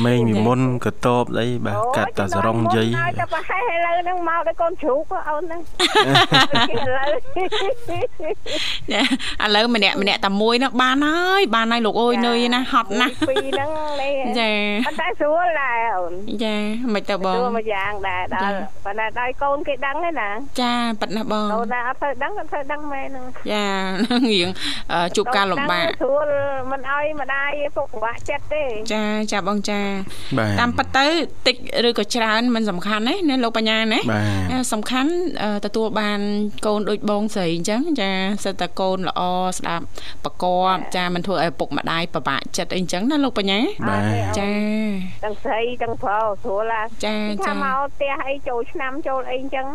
[0.04, 5.60] មេងពីមុនក៏តបអីបាទកាត់តាសរងយាយហើយតែប្រហែលឥឡូវហ្នឹងមកដល់កូនជ្រូកអូនហ្នឹង
[6.70, 7.12] គេឥឡូវ
[8.92, 9.02] ចា
[9.44, 16.12] ឥឡូវម្នាក់ម្នាក់តែមួយហ្នឹងបានហើយបានហើយលោកអើយនឿយណាស់ហត់ណាស់ពីរហ្នឹងនេះចាអតែស្រួលដែរអូន
[16.44, 16.56] ចា
[16.94, 23.64] មិនទៅបងស្រួលមួយយ៉ាងដែរដល់ប៉ុន្តែដល់កូនគេដឹងទេណាចាប៉ិតណាបងកូនណាអត់ទៅដឹងអត់ទៅដឹងមែនហ្នឹងចា
[24.30, 24.48] រៀង
[24.92, 26.28] អឺជួបការលំបាកស្រួល
[26.72, 29.80] មិនអោយម្ដាយពុកពិបាកចិត្តទេចាចាបងចា
[30.38, 31.06] បាទតាមពិតទៅ
[31.46, 31.56] តិច
[31.88, 35.10] ឬក៏ច្រើនមិនសំខាន់ទេណាលោកបញ្ញាណាបាទអឺសំខាន់
[35.42, 36.20] អឺទទួលបាន
[36.66, 38.10] កូនដូចបងស្រីអញ្ចឹងចា
[38.44, 39.20] សិតតែកូនល្អ
[39.58, 39.84] ស្ដាប់
[40.24, 44.02] ប្រកបចាមិនធ្វើឲ្យឪពុកម្ដាយពិបាកចិត្តអីអញ្ចឹងណាលោកបញ្ញាបាទ
[44.38, 44.50] ចា
[45.24, 49.66] ទាំងស្រីទាំងប្រុសស្រួលឡាចាទីថាចាមកផ្ទះអីចូលឆ្នាំចូលអីអញ្ចឹង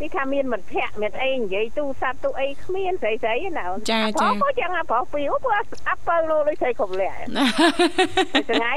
[0.00, 5.54] ទីថាមានមិត្តភ័ក្តិមានអីនិយាយទូរស័ព្ទទូអីគ្មានស្រីស្រីណាអូនចាអាចាប្រុសក៏ចឹងអាប្រុសពីរអូព្រោះ
[5.88, 7.26] អាប់ពៅលោដូចស្រីគ្រប់លក្ខណ៍
[8.50, 8.74] ថ្ងៃ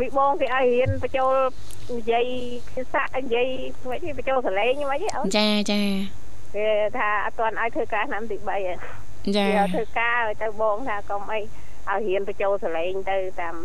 [0.00, 1.34] មីបងគេឲ្យរៀនបញ្ចូល
[1.96, 2.26] និយាយ
[2.74, 3.48] ភាសានិយាយ
[3.90, 5.80] មិនទេបញ្ចូលសលេងមិនទេអូនចាចា
[6.56, 6.66] គេ
[6.98, 8.60] ថាអត់ទាន់ឲ្យធ្វើការឆ្នាំទី3ហើយ
[9.36, 13.56] ចាគេឲ្យធ្វើការឲ្យទៅបងថាកុំអីឲ្យរៀនបញ្ចូលសលេងទៅតាម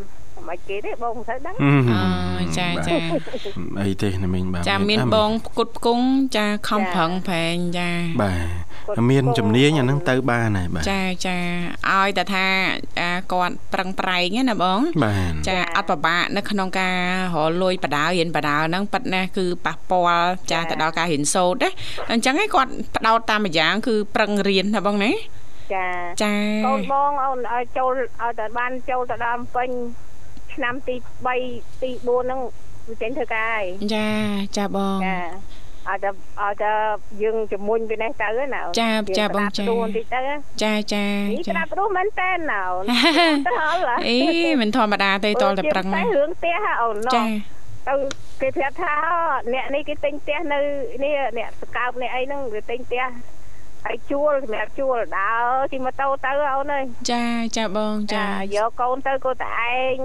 [0.47, 1.73] មិនគេទេបងមិនសូវដឹងអឺ
[2.39, 2.95] អូចាចា
[3.81, 6.05] អីទេណាមីងបាទចាមានបងផ្គត់ផ្គង់
[6.37, 7.89] ចាខំប្រឹងប្រែងចា
[8.23, 8.33] បា
[8.97, 11.37] ទមានជំនាញអាហ្នឹងទៅបានហើយបាទចាចា
[11.91, 12.45] ឲ្យតែថា
[12.99, 16.97] អាគាត់ប្រឹងប្រែងណាបងបាទចាអត់ពិបាកនៅក្នុងការ
[17.35, 21.69] រលួយបដារៀនបដាហ្នឹងប៉ិតណាគឺប៉ះពាល់ចាទៅដល់ការរៀនសូត្រណា
[22.11, 25.11] អញ្ចឹងឯងគាត់បដោតតាមម្យ៉ាង គឺប្រឹងរៀនណាបងណា
[25.73, 25.87] ចា
[26.23, 26.33] ចា
[26.65, 27.91] កូនបងអូនឲ្យចូល
[28.21, 29.69] ឲ្យតែបានចូលទៅដល់ពេញ
[30.55, 30.95] ឆ្នាំទី
[31.39, 32.39] 3ទី4ហ្នឹង
[32.89, 34.09] វាចេញធ្វើការហើយចា
[34.57, 35.17] ចាបងចា
[35.87, 36.09] ឲ្យតែ
[36.41, 36.73] ឲ្យតែ
[37.23, 38.89] យើងជំនួញពីនេះទៅណាអូនចា
[39.19, 40.21] ចាបងចាយើងក្តាប់បន្តិចទៅ
[40.63, 42.83] ចាចានេះក្ចាតាប់ព្រោះមែនតើណាអូន
[43.47, 44.17] ទៅហល់ហ៎អី
[44.61, 47.23] មិនធម្មតាទេតលតែប្រឹងតែណារឿងផ្ទះហ៎អូនណោះចា
[47.87, 47.95] ទៅ
[48.41, 48.93] គេប្រាប់ថា
[49.53, 50.59] អ្នកនេះគេទិញផ្ទះនៅ
[51.03, 53.03] នេះអ្នកសកើបអ្នកអីហ្នឹងគេទិញផ្ទះ
[53.85, 57.25] ហើយជួលសម្រាប់ជួលដើរជិះម៉ូតូទៅអូនអើយចា
[57.57, 59.97] ចាបងចាយកកូនទៅក៏តែឯង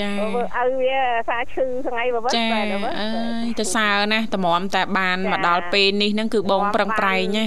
[0.00, 3.10] ចាមើលឲ្យវាសាឈឺថ្ងៃបើវិតចាបែបហ្នឹងអើ
[3.44, 7.46] យទៅសើណាតម្រាំតែបានមកដល់ពេលនេះហ្នឹងគឺបងប្រឹងប្រែងណា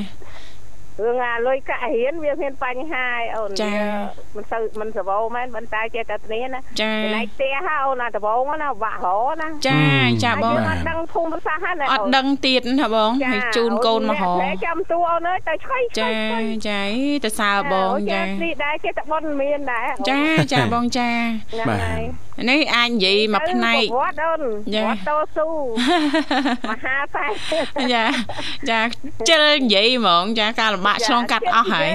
[1.03, 3.85] រឿងអាលុយកាក់រៀនវាមានបញ្ហាឯអូនចាវា
[4.35, 9.07] មិនសូវមិនសវោមែនប៉ុន្តែចេះតែគ្នាណាចាកន្លែងផ្ទះហ่าអូនអាដបងណាបាក់រ
[9.41, 9.81] ណាចា
[10.23, 16.81] ចាហើយបងយើងអត់ដឹងភូមិសាស្ត្រហ្នឹងអត់ដឹងទៀតណាបងហើយជូនកូនមកហោចាចាំតួអូនអើយទៅឆ្កៃឆ្កៃចាឆ្កៃចា
[17.25, 20.19] ទៅសើបងចានេះដែរចេះតែបនមានដែរចា
[20.53, 21.09] ចាបងចា
[21.51, 24.41] ហ្នឹងហើយនេះអាចនិយាយមួយផ្នែកវត្តអូន
[24.75, 25.47] ចាវត្តតស៊ូ
[26.69, 27.25] មហាតែ
[27.93, 28.03] ចា
[28.69, 28.81] ចា
[29.29, 31.89] ជិលនិយាយហ្មងចាការលំបាកឆ្លងកាត់អស់ហើយ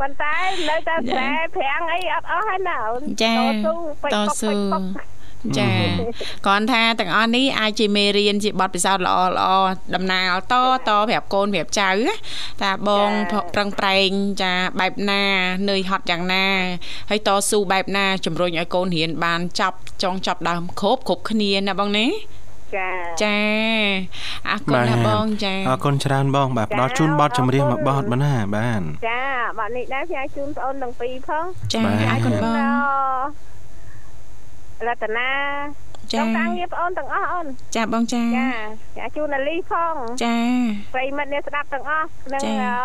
[0.00, 0.34] ប៉ុន្តែ
[0.68, 5.16] នៅតែស្រែប្រាំងអីអត់អស់ហើយណាអូនចាតស៊ូពេចតបុកស៊ូពេចបុក
[5.58, 5.70] ចា
[6.46, 9.48] គ្រាន់ថាទាំងអស់នេះអាចជាមេរៀនជាបទពិសោធន៍ល្អល្អ
[9.94, 10.54] ដំណើរត
[10.88, 12.14] តប្រាប់កូនប្រាប់ចៅណា
[12.62, 13.10] តាបង
[13.54, 14.10] ប្រឹងប្រែង
[14.42, 15.22] ចាបែបណា
[15.68, 16.46] នឿយហត់យ៉ាងណា
[17.10, 22.06] ហើយតស៊ូបែបណាជំរុញឲ្យកូនរៀនបានចប់ចង់ចប់ដើមគ្រប់គ្រប់គ្នាណាបងណា
[22.74, 22.88] ចា
[23.22, 23.38] ចា
[24.50, 29.22] អរគុណណាបងចាអរគុណច្រើនបង បាទផ្ដល់ជូនប័ណ្ណចម្រៀងមួយប័ណ្ណបាទណាបាទចា
[29.58, 32.58] បាត់នេះដែរផ្សាយជូនបងអូនទាំងពីរផងចាបាទអរគុណបង
[34.86, 35.30] រតនា
[36.12, 38.48] ចាចង់ការងារបងអូនទាំងអស់អូនចាបងចាចា
[38.98, 40.36] ចាជូនអាលីផងចា
[40.94, 42.78] ប្រិមិត្តអ្នកស្ដាប់ទាំងអស់និងចាអឺ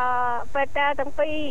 [0.54, 1.44] ពេតាទាំងពីរ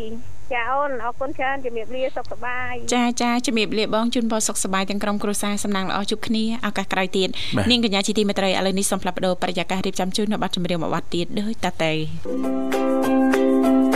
[0.53, 13.90] ចាអូនអរគុណច្រើនជំរាបលាសុខសប្បាយចាចាជំរាបលាបងជូនពរសុខសប្បាយទាំងក្រុមគ្រួសារសំណាងល្អជួបគ្នាឱកាសក្រោយទៀតបាទនាងកញ្ញាជាទីមេត្រីឥឡូវនេះសូមផ្លាប់បដោប្រយាកររៀបចំជូននៅប័ណ្ណចម្រៀងមួយប័ណ្ណទៀតដូចតទៅ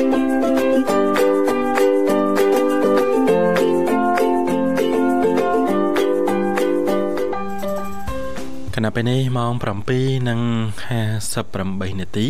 [8.76, 12.26] ខណៈពេលនេះម៉ោង7:58នាទី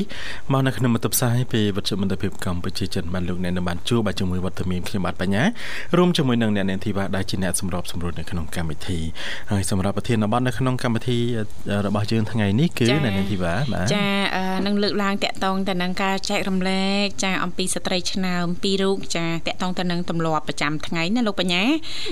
[0.52, 5.42] មកនៅក្នុងបន្ទប់ផ្សាយពីវិទ្យុមន្តភាពកម្ពុជាចិនបានលោកអ្នកនៅបានជួបបាទជាមួយវត្តមានខ្ញុំបាទបញ្ញា
[5.96, 8.98] រួមជាមួយនឹងអ្នកនាងធីវ៉ាដែលជាអ្នកសម្របសម្រួលនៅក្នុងកម្មវិធី
[9.50, 11.18] ហើយសម្រាប់ប្រធានបទនៅក្នុងកម្មវិធី
[11.86, 21.62] របស់យើងថ្ងៃនេះគឺចា៎អ្នកនាងធីវ៉ាបាទចាអឺនឹងលើកឡើងតកតងទៅនឹងការចែករំលែកចាអំពីស្ត្រីឆ្នើមពីររូបចាតកតងទៅនឹងទម្លាប់ប្រចាំថ្ងៃណាលោកបញ្ញា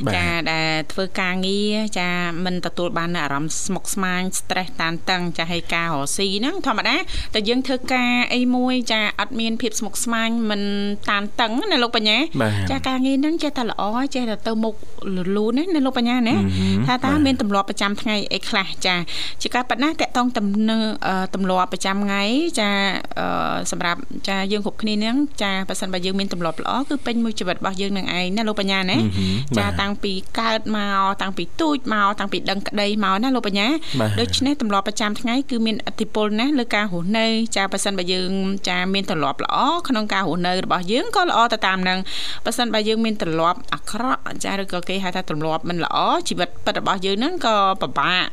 [0.07, 2.11] បាទចាដែលធ្វើការងារចា
[2.45, 6.97] មិនទទួលបាននូវអារម្មណ៍ស្មុគស្មាញ stress តានតឹងចាហើយការរកស៊ីហ្នឹងធម្មតា
[7.35, 10.63] តែយើងធ្វើការអីមួយចាអត់មានភាពស្មុគស្មាញមិន
[11.11, 13.83] តានតឹងណាលោកបញ្ញាបាទចាការងារហ្នឹងចេះតែល្អ
[14.15, 14.75] ចេះតែទៅមុខ
[15.17, 18.95] លលូនណាណាលោកបញ្ញាណាអឺហឺថាតើបាទមានទម្លាប់ប្រចាំថ្ងៃអីខ្លះចា
[19.43, 22.23] ជាការប៉ັດណាតកតងតំណើអឺទម្លាប់ប្រចាំថ្ងៃ
[22.61, 22.71] ចា
[23.19, 33.67] អឺសម្រាប់ចាយើងគ្រប់គ្នាហ្នឹងចាបើសិនបើយើងមានទម្លាប់ល្អគឺពេញមួយជីវិតរបស់យើងនឹងឯងណាលោកបញ្ញាណាអឺហឺចាបាទតាំងពីកើតមកតាំងពីទូចមកតាំងពីដឹងក្តីមកណាលោកបញ្ញា
[34.01, 38.31] បាទដដូច្នេះទម្លាប់ប្រចាំថ្ងៃគឺមានឥទ្ធិពលណាស់លើការរស់នៅចាបើសិនបើយើង
[38.69, 39.57] ចាមានទម្លាប់ល្អ
[39.89, 41.99] ក្នុងការរស់នៅរបស់យើងក៏ល្អទៅតាមនឹង
[42.45, 45.97] បើសិនបើយើងមានទម្លាប់អាក្រក់ចាឬក៏គេហៅថាទម្លាប់មិនល្អ
[46.29, 48.25] ជីវិតពិតរបស់យើងហ្នឹងក៏ពិបាក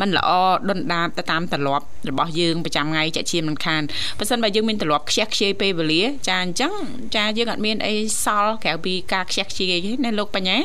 [0.00, 0.30] មិនល្អ
[0.68, 3.82] ដុនដាបទៅតាមទម្លាប់របស់យើងប្រចាំថ្ងៃចាជាមិនខាន
[4.18, 6.72] បើសិនបើយើងមានទម្លាប់ខ្ជះខ្ជាយពេលវេលាចាអញ្ចឹង
[7.16, 10.58] ចាយើងអត់មានអីសល់ក្រៅពីការខ្ជះខ្ជាយទេណាលោកបញ្ញា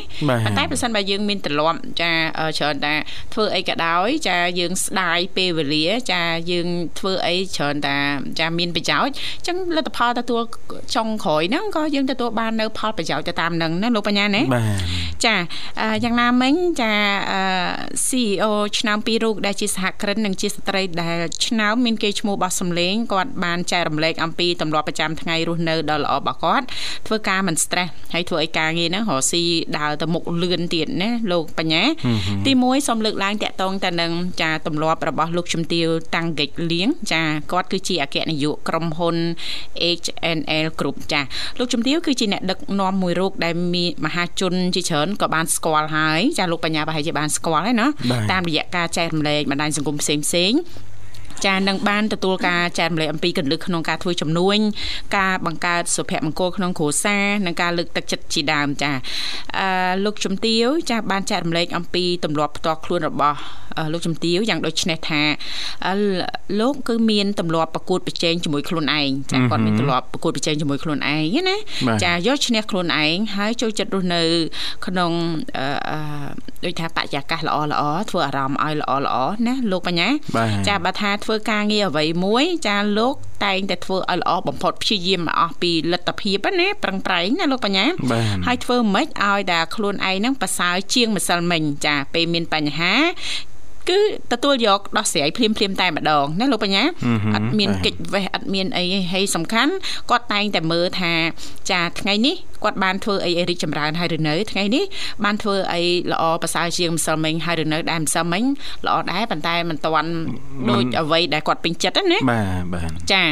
[0.45, 2.11] ប៉ុន្តែបើសិនបើយើងមានទម្លាប់ចា
[2.57, 2.93] ច្រើនតែ
[3.33, 6.21] ធ្វើអីក៏ដោយចាយើងស្ដាយពេលវេលា ចា
[6.51, 6.67] យើង
[6.99, 7.97] ធ្វើអីច្រើនតែ
[8.39, 10.41] ចាមានប្រយោជន៍អញ្ចឹងលទ្ធផលទទួល
[10.95, 14.41] ចុងក្រោយហ្នឹងក៏យើងទទួលបាននៅផលប្រយោជន៍ទៅតាមហ្នឹងណាលោកបញ្ញាណា
[15.25, 15.35] ចា
[16.03, 16.93] យ៉ាងណាមិញចា
[18.07, 18.43] CEO
[18.79, 26.65] ឆ្នាំពីររូបដែលជាសហគ្រិននិងជាស្ត្រីដែលឆ្នាំមានគេឈ្មោះបោះសម្លេងគាត់បានចែករំលែកអំពីទម្លាប់ប្រចាំថ្ងៃរស់នៅដ៏ល្អរបស់គាត់
[27.07, 29.43] ធ្វើការមិន stress ហើយធ្វើឲ្យការងារហ្នឹងរកស៊ី
[29.77, 31.83] ដើរទៅមុខលឿនទៀតណាលោកបញ្ញា
[32.45, 39.15] ទី1សូមលើកឡើងតាក់ទងទៅនឹងចាទម្លាប់របស់លោកជំទាវតាំងហ្កិចលៀងចាគាត់គឺជាអគ្គនាយកក្រុមហ៊ុន
[39.99, 41.21] HNL Group ចា
[41.59, 47.87] លោកជំទាវគឺជាអ្នកដឹកនាំមួយរូបដែលមានមហាជនជាច្រើនក៏បានស្គាល់ហើយចាលោកបញ្ញាប្រហែលជាបានស្គាល់ហើយណា
[48.31, 50.53] តាមរយៈការចែករំលែកបណ្ដាញសង្គមផ្សេងផ្សេង
[51.45, 54.57] ចានឹងបានទទួលការចែករំលែកអំពីកលឹះក្នុងការធ្វើជំនួញ
[55.17, 58.91] ការបង្កើតសុភមង្គលក្នុងគ្រួសារនិងការលើកទឹកចិត្តជាដើមចា
[59.59, 63.37] អឺលោកជំទាវចាបានចែករំលែកអំពីទម្លាប់ផ្ទាល់ខ្លួនរបស់
[63.93, 65.21] លោកជំទាវយ៉ាងដូចនេះថា
[66.59, 71.57] លោកគឺមានទម្លាប់ប្រកួតប្រជែងជាមួយខ្លួនឯងចាគាត់មានទម្លាប់ប្រកួតប្រជែងជាមួយខ្លួនឯងណា
[72.03, 74.21] ចាយកឈ្នះខ្លួនឯងហើយចូលចិត្តរស់នៅ
[74.85, 75.11] ក្នុង
[76.65, 79.15] ដូចថាបរិយាកាសល្អល្អធ្វើអារម្មណ៍ឲ្យល្អល្អ
[79.47, 80.09] ណាលោកបញ្ញា
[80.67, 87.85] ចាបើថាធ្វើការងារអ្វីមួយ ចាលោកតែងតែធ្វើឲ្យល្អបំផុតព្យាយាមអស់ពីលទ្ធភាពណាប្រឹងប្រែងណាលោកបញ្ញា
[88.47, 92.93] ហើយធ្វើមិនឲ្យតែខ្លួនឯងហ្នឹងប្រសើរជាងម្សិលមិញចាពេលមានបញ្ហា
[93.89, 93.99] គឺ
[94.31, 96.83] ទទួលយកដោះស្រាយភ្លាមភ្លាមតែម្ដងណាលោកបញ្ញា
[97.35, 99.73] អត់មានកិច្ចវេះអត់មានអីហើយសំខាន់
[100.09, 101.13] គាត់តែងតែមើលថា
[101.71, 104.83] ចាថ្ងៃនេះ គាត់បានធ្វើអីរីកចម្រើនហើយឬនៅថ្ងៃនេះ
[105.23, 108.43] បានធ្វើអីល្អប្រសើរជាងម្សិលមិញហើយឬនៅដែលម្សិលមិញ
[108.85, 110.09] ល្អដែរប៉ុន្តែមិនទាន់
[110.69, 113.23] ដូចអ្វីដែលគាត់ពេញចិត្តណាបាទបាទចា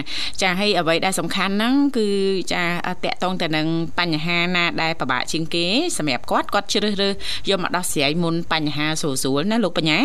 [0.41, 2.07] ចាហើយអ្វីដែលសំខាន់ហ្នឹងគឺ
[2.53, 2.63] ចា
[3.03, 3.67] តកតងទៅនឹង
[3.99, 5.65] បញ្ហាណាដែលពិបាកជាងគេ
[5.97, 7.13] សម្រាប់គាត់គាត់ជ្រើសរើស
[7.49, 9.99] យកមកដោះស្រាយមុនបញ្ហាស្រួលស្រួលណាលោកបញ្ញា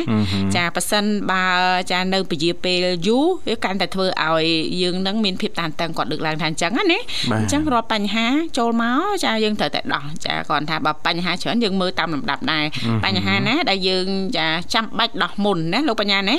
[0.56, 1.44] ចាប៉ះសិនបើ
[1.92, 4.44] ចានៅពជាពេលយូរវាកាន់តែធ្វើឲ្យ
[4.82, 6.98] យើងនឹងមានភាពតានតឹងគាត់លើកឡើងថាអញ្ចឹងណា
[7.40, 8.26] អញ្ចឹងរាល់បញ្ហា
[8.58, 12.64] ចូលមកចាយើងត្រូវតែដោះចាគាត់ថាបើបញ្ហាច្រើនយើងមើលតាមលំដាប់ដែរ
[13.05, 14.07] បញ្ហាណាដែលយើង
[14.38, 16.37] ចាចាំបាច់ដោះមុនណាលោកបញ្ញាណា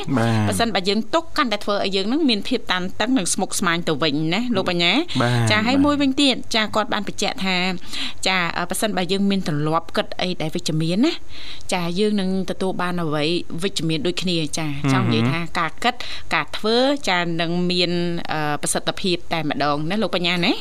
[0.48, 4.94] បើសិនបើយើងទុកកាន់តែធ្វើឲ្យយើងនឹងមានភាពតានតឹងនិងស្មុគស្មាញទៅវិញណាលោកបញ្ញា
[5.52, 7.58] ចាហើយមួយវិញទៀតចាគាត់បានបញ្ជាក់ថា
[8.28, 8.38] ចា
[8.70, 11.13] បើសិនបើយើងមានទម្លាប់គិតអីដែលវិជ្ជមានណា
[11.74, 13.24] ចាយើងនឹងទទួលបានអ្វី
[13.63, 15.94] វិជ្ជមានដូចគ្នាចាចង់និយាយថាការគិត
[16.34, 16.76] ការធ្វើ
[17.10, 17.92] ចានឹងមាន
[18.62, 20.54] ប្រសិទ្ធភាពតែម្ដងណាលោកបញ្ញាណា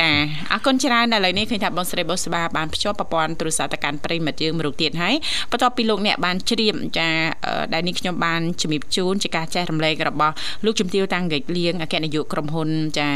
[0.00, 0.08] ចា
[0.52, 5.14] អរគុណច្រើនឥឡូវនេះឃើញថាបងស្រីបុស្បាបានភ្ជាប់ប្រព័ន្ធទូរស័ព្ទទៅកាន់ប្រិមិត្តយើងមួយរូបទៀតហើយ
[5.50, 7.08] បន្ទាប់ពីលោកអ្នកបានជ្រាបចា
[7.74, 10.34] ដែលនេះខ្ញុំបានជំរាបជូនជាការចែករំលែករបស់
[10.64, 13.08] លោកជំទាវតាំងហ្គិចលៀងអគ្គនាយកក្រុមហ៊ុនចា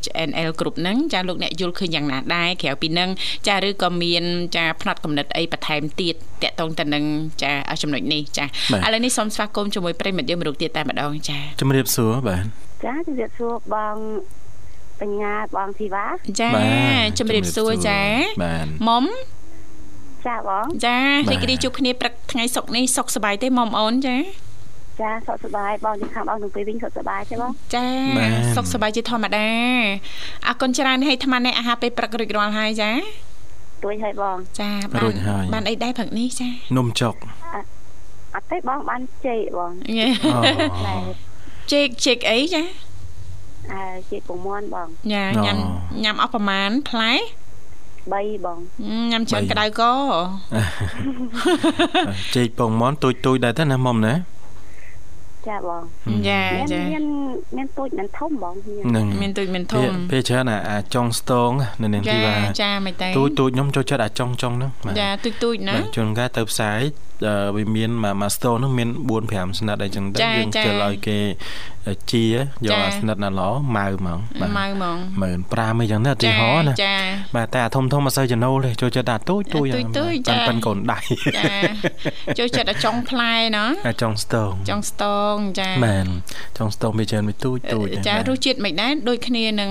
[0.00, 3.10] HNL Group ហ្នឹងចាលោកអ្នកយល់ឃើញយ៉ាងណាដែរក្រៅពីហ្នឹង
[3.48, 4.24] ចាឬក៏មាន
[4.56, 7.04] ចាផ្នែកកំណត់អីបន្ថែមទៀតតកតងទៅនឹង
[7.42, 8.46] ចាចំណុចនេះចាឥ
[8.94, 12.44] ឡូវនេះសូមស្វាគមន៍ជាមួយប្រិមិត្តយើងមួយរូបទៀតតែម្ដងចាជំរាបសួរបាទ
[12.84, 13.96] ចាជំរាបសួរបង
[15.00, 16.06] បញ្ញាបងធីវ៉ា
[16.40, 16.50] ចា
[17.18, 18.00] ជំរាបសួរចា
[18.42, 19.04] បាទមុំ
[20.26, 20.98] ចាបងចា
[21.30, 24.16] រីករាយជួបគ្នាព្រឹកថ្ងៃសុកនេះសុកសប្បាយទេមុំអូនចា
[25.00, 27.86] ចាសុខសប្បាយបងជិះខាងបងនឹងពេលវិញសុខសប្បាយទេបងចា
[28.56, 29.48] សុខសប្បាយជាធម្មតា
[30.48, 32.90] អរគុណច្រើនហើយអាត្មានេះអាហារពេលព្រឹករួចរាល់ហើយចា
[33.84, 35.12] ទួយហើយបងចាបាន
[35.54, 37.14] បានអីដែរព្រឹកនេះចានំចុក
[38.34, 39.72] អត់ទេបងបានចេកបង
[41.72, 42.62] ចេកចេកអីចា
[43.70, 45.56] អើចេកពងមាន់បងញ៉ាញ៉ាំ
[46.04, 48.58] ញ៉ាំអស់ប្រមាណផ្លែ3បង
[49.10, 49.82] ញ៉ាំច្រើនក្តៅក
[52.36, 54.14] ចេកពងមាន់ទូចទូចដែរទេណាមុំណា
[55.48, 55.82] ចាបង
[56.28, 57.04] ចាចាមាន
[57.56, 58.54] មានទូចមិនធំបង
[58.96, 61.50] នឹងមានទូចមិនធំពេលច្រើនអាចុងស្ទង
[61.82, 64.70] នៅនឹងទីថាចាមិនតែទូចទូចខ្ញុំចូលចិត្តអាចុងចុងហ្នឹង
[65.00, 66.80] ចាទូចទូចណាជួនកាលទៅផ្សាយ
[67.56, 71.18] វាមានមួយ store ហ្នឹងមាន4 5ស្និតអីចឹងទៅយើងជិលឲ្យគេ
[72.12, 72.24] ជា
[72.64, 74.18] យកអាស្និតណាល្អម៉ៅហ្មង
[74.58, 74.98] ម៉ៅហ្មង
[75.52, 76.74] 15000អីចឹងណាឧទាហរណ៍ណា
[77.36, 80.98] បាទតែអាធំធំមិនសូវចំណូលទេចូលចិត្តអាទូចទូចប៉ិនប៉ិនកូនដៃ
[81.36, 81.44] ចា
[82.38, 86.06] ចូលចិត្តអាចុងផ្លែណាអាចុងស្ទងចុងស្ទងចាមែន
[86.58, 89.70] ចុងស្ទងវាច្រើនវាទូចទូចចារសជាតិមិនដែរដូចគ្នានឹង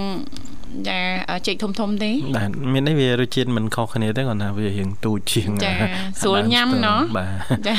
[0.90, 1.00] ចា
[1.48, 5.74] ចេកធំធំទេបាទមានអីវារសជាតិមិនខុសគ្នាទេគាត់ថាវារៀងទូចជាងចា
[6.22, 7.76] ស្រួលញ៉ាំណោះបាទចា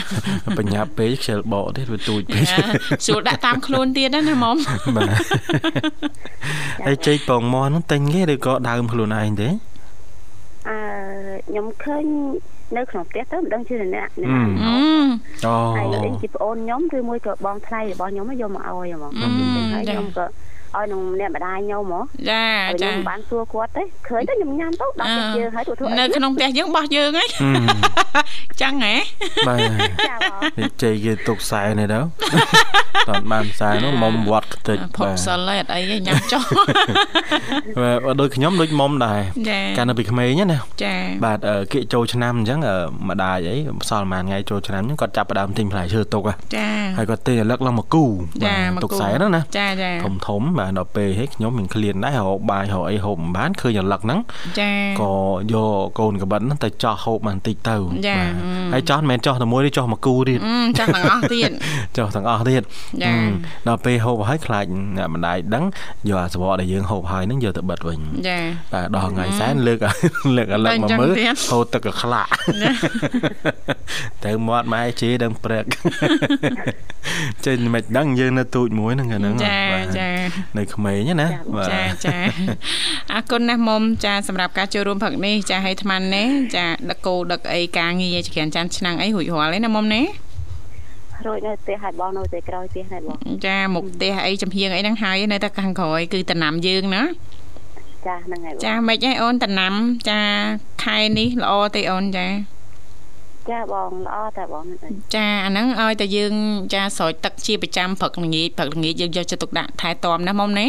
[0.59, 2.45] បញ្ញាពេកខ្ជិលបកទៀតវាទូចពេក
[3.05, 4.57] ស្រួលដាក់តាមខ្លួនទៀតណាមុំ
[4.97, 5.15] បាទ
[6.87, 9.49] ហើយចេកពងមាន់នោះទិញគេឬក៏ដើមខ្លួនឯងទេ
[10.69, 10.77] អឺ
[11.49, 12.05] ខ្ញុំឃើញ
[12.77, 14.31] នៅក្នុងផ្ទះទៅមិនដឹងជាអ្នកអ្នក
[15.47, 19.13] អូហើយជាប្អូនខ្ញុំឬមួយក៏បងថ្លៃរបស់ខ្ញុំយកមកឲ្យហ្មង
[19.75, 20.27] ហើយខ្ញុំក៏
[20.77, 27.25] ឲ្យនឹងអ្នកម្ដាយខ្ញុំហ៎ចាចាខ្ញុំបានសួរគាត់ទេឃើញទៅខ្ញុំញ៉ាំទៅដល់ផ្ទះយើងហើយធ្វើនៅក្នុងផ្ទះយើងបោះយើងហី
[28.63, 28.95] ចឹងហ៎
[29.49, 29.59] បាទ
[30.09, 30.15] ចា
[30.83, 32.01] ជ័យគេទុកខ្សែនេះទៅ
[33.09, 36.43] តើបានខ្សែនោះមុំវត្តខ្ទេចផុសសិលអត់អីញ៉ាំចុះ
[37.81, 39.21] បាទដូចខ្ញុំដូចមុំដែរ
[39.77, 41.39] កាលនៅពីក្មេងណាចាបាទ
[41.73, 42.61] គៀកចូលឆ្នាំអញ្ចឹង
[43.09, 46.23] ម្ដាយអីផ្សល់មួយថ្ងៃចូលឆ្នាំអញ្ចឹងគាត់ចាប់ផ្ដើមទិញផ្លែឈើទុក
[46.57, 48.05] ចាហើយគាត់ទិញលឹកឡើងមកគូ
[48.83, 54.21] ទុកខ្សែហ្នឹងណាចាចាធំធំបាទដល់ពេលហេខ្ញុំមានឃ្លានដែរហៅបាយហៅអីហូបមិនបានឃើញអាលឹកហ្នឹង
[54.61, 54.71] ចា
[55.01, 55.13] ក៏
[55.53, 58.33] យកកូនកបិតហ្នឹងទៅចោះហូបបានតិចទៅបាទ
[58.73, 60.41] ហើយចោះមិនមែនចោះតែមួយទេចោះមកគូទៀត
[60.79, 61.51] ចោះទាំងអស់ទៀត
[61.97, 62.63] ចោះទាំងអស់ទៀត
[63.69, 64.65] ដល់ពេលហូបហើយខ្លាច
[64.97, 65.65] អ្នកម្ដាយដឹង
[66.09, 67.99] យកអាសបកដែលយើងហូបហើយហ្នឹងយកទៅបិទវិញ
[68.29, 68.39] ចា
[68.73, 69.79] បាទដល់ថ្ងៃសែនលើក
[70.37, 71.15] លើកអាលឹកមកមើល
[71.51, 72.31] ហូបទឹកក៏ខ្លាក់
[74.25, 75.65] ទៅមាត់ម៉ែជេដឹងព្រឹក
[77.47, 79.61] ចេញមិនដឹងយើងនៅទូចមួយហ្នឹងហ្នឹងចា
[79.99, 80.09] ចា
[80.59, 81.29] នៅក្មេងណា
[81.71, 82.17] ចាចា
[83.13, 90.03] អរគុណណាស់មុំចាសម្រាប់ការចូលរួមផឹកនេះចាឲ្យថ្មនេះចាដឹកគោដឹកអីការងារចក្រានចានឆ្នាំងអីរួចរាល់ឯណាមុំណា
[91.27, 97.03] រួចនៅផ្ទះហើយបងនៅតែក្រោយផ្ទះដែរបងចាមុខផ្ទះអីចំហៀងអីហ្នឹងហើយនៅតែខាងក្រោយគឺតំណាំយើងណា
[98.07, 99.75] ចាហ្នឹងហើយចាមិនអីអូនតំណាំ
[100.11, 100.21] ចា
[100.85, 102.27] ខែនេះល្អទេអូនចា
[103.51, 104.65] ចាបងល្អតែបង
[105.15, 106.35] ចាអាហ្នឹងឲ្យតែយើង
[106.75, 110.69] ចាស្រោចទឹកជាប្រចាំព្រឹកល្ងាចព្រឹកល្ងាចយើងយកចិត្តទុកដាក់ថែទាំណាមុំណា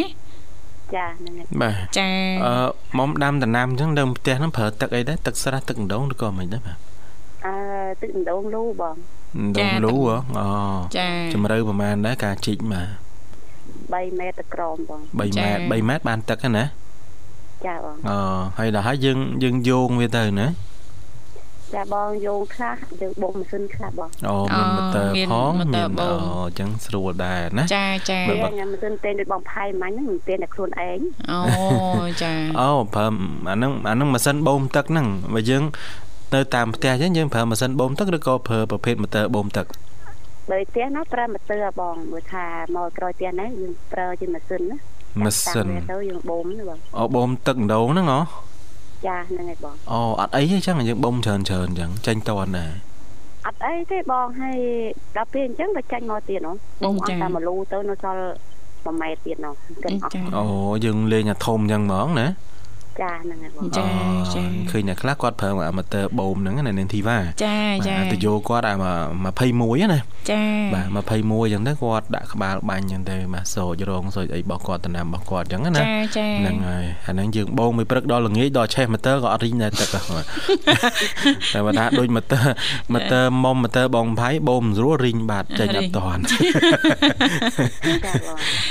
[0.96, 2.08] ចាហ្នឹងហើយបាទចា
[2.46, 2.54] អឺ
[2.98, 6.78] មុំដាំដំណាំអញ្ចឹងនៅផ្ទះហ្នឹងប្រើទឹកអីដែរទឹកស្រះទឹកដងឬក៏មិនដែរបាទ
[7.46, 7.54] អឺ
[8.02, 8.96] ទឹកដងលូបង
[9.58, 9.96] ដងលូ
[10.38, 10.48] អូ
[10.98, 12.88] ចាជំរឿប្រហែលដែរការជីកបាទ
[13.94, 16.64] 3ម៉ែត្រក្រមបង3ម៉ែត្រ3ម៉ែត្របានទឹកណា
[17.68, 18.18] ចាបងអូ
[18.58, 20.48] ហើយដល់ហើយយើងយើងយោងវាទៅណា
[21.76, 31.00] ចាបងយោងខ្លះយើងបូមម៉ាស៊ីនខ្លះបងអូមានម៉ូទ័រផងមានអូអញ្ចឹងស្រួលដែរណាចាចាខ្ញុំម៉ាស៊ីនទេដូចបងផៃមាញ់ហ្នឹងមិនទេតែខ្លួនឯង
[31.32, 31.40] អូ
[32.24, 33.06] ចាអូប្រើ
[33.50, 35.64] អាហ្នឹងអាហ្នឹងម៉ាស៊ីនបូមទឹកហ្នឹងបើយើង
[36.34, 39.66] នៅតាមផ្ទះអញ្ចឹងយើងប្រើម៉ាស៊ីនបូមទឹកឬក៏ប្រើប្រភេទម៉ូទ័របូមទឹក
[40.52, 44.78] បើផ្ទះណាប្រើម៉ូទ័របងមើលថាមកក្រោយផ្ទះណាយើងប្រើជាម៉ាស៊ីនណា
[45.22, 48.20] ម៉ាស៊ីនទៅយើងបូមណាបងអូបូមទឹកម្ដងហ្នឹងហ៎
[49.08, 52.72] ចាហ្នឹងហើយបងអូអត់អីទេចឹងយើងបំច្រើនច្រើនចឹងចាញ់តនដែរ
[53.48, 54.58] អត់អីទេបងហើយ
[55.16, 58.24] ដល់ពេលអញ្ចឹងទៅចាញ់មកទៀតនោះបងអត់តែមកលូទៅនៅសល់
[58.62, 60.46] 1ម៉ែត្រទៀតនោះគិតអស់អូ
[60.86, 62.28] យើងលេងអាធំចឹងហ្មងណា
[63.02, 63.86] ចាហ្នឹងហើយបងចា
[64.36, 67.56] ចាឃើញអ្នកខ្លះគាត់ប្រើអាម៉ូទ័របូមហ្នឹងណានាងធីវ៉ាចា
[67.88, 68.76] ចាទៅយកគាត់អា
[69.34, 70.00] 21ណា
[70.32, 70.42] ចា
[70.96, 80.00] បាទ21អញ្ចឹងទៅគាត់ដាក់ក្បាលបាញ់អញ្ចឹងទៅបាទសោចរងសោចអីរបស់គាត់តំណាំរបស់គាត់អញ្ចឹងណាចាចាហ្នឹងហើយអាហ្នឹងយើងបូមមួយព្រឹកដល់ល្ងាចដល់ឆេះម៉ូទ័រក៏អត់រីងដែរទឹកតែ
[81.66, 82.46] បើថាដូចម៉ូទ័រ
[82.94, 86.22] ម៉ូទ័រមុំម៉ូទ័របងផៃបូមស្រួលរីងបាទចេញអត់តាន់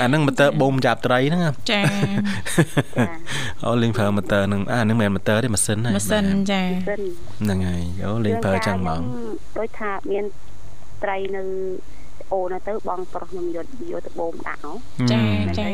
[0.00, 1.80] អាហ្នឹងម៉ូទ័របូមចាប់ត្រីហ្នឹងចា
[3.66, 9.00] អូលេងប្រើម៉ូទ័រហ្នឹងអាហ្នឹងមិនមែនម៉ូទ័រទេម៉ាស៊ីនហ្នឹងម៉ាស៊ីនចាហ្នឹងហើយអូលេងប្រើចឹងហ្មង
[9.58, 10.24] ដូចថាមាន
[11.02, 11.42] ត្រីនៅ
[12.32, 14.72] អូនទៅបងប្រុសខ្ញុំយកយកទៅបូមដាក់ហ៎
[15.12, 15.22] ចា
[15.58, 15.68] ចា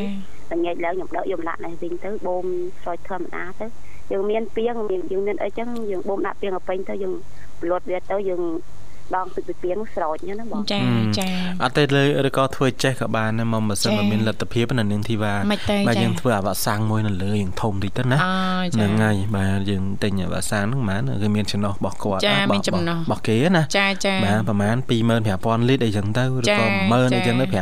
[0.53, 2.44] ល្ងាចឡើងខ្ញុំដកយកម្លាក់នេះវិញទៅបូម
[2.83, 3.66] ស្រោចធម្មតាទៅ
[4.12, 7.14] យើងមានពីងយើងមានអីចឹងយើងបូមដាក់ពីងអពេញទៅយើង
[7.70, 8.42] លត់វាទៅយើង
[9.16, 10.81] ដងទឹកពីពីងស្រោចហ្នឹងណាបងចា
[11.18, 11.29] ចា
[11.62, 15.35] អត់ទេលើឬក៏ធ្វើចេះក៏បានដែរមកបើសិនបើមានលទ្ធភាពនៅនឹងធីវ៉ា
[15.88, 24.77] បើយើងធ្វើអាវ៉ាក់សាំងមួយនៅលើយើងធំតិចទៅណាហ្នឹងហើយបាទយើងទិញអាវ៉ាក់សាំងហ្នឹងហ្មងគឺមានចំណុះរបស់គាត់របស់គេណាចាចាបាទប្រហែល
[25.29, 27.59] 25000លីត្រអីចឹងទៅឬក៏10000អីចឹងទៅ5000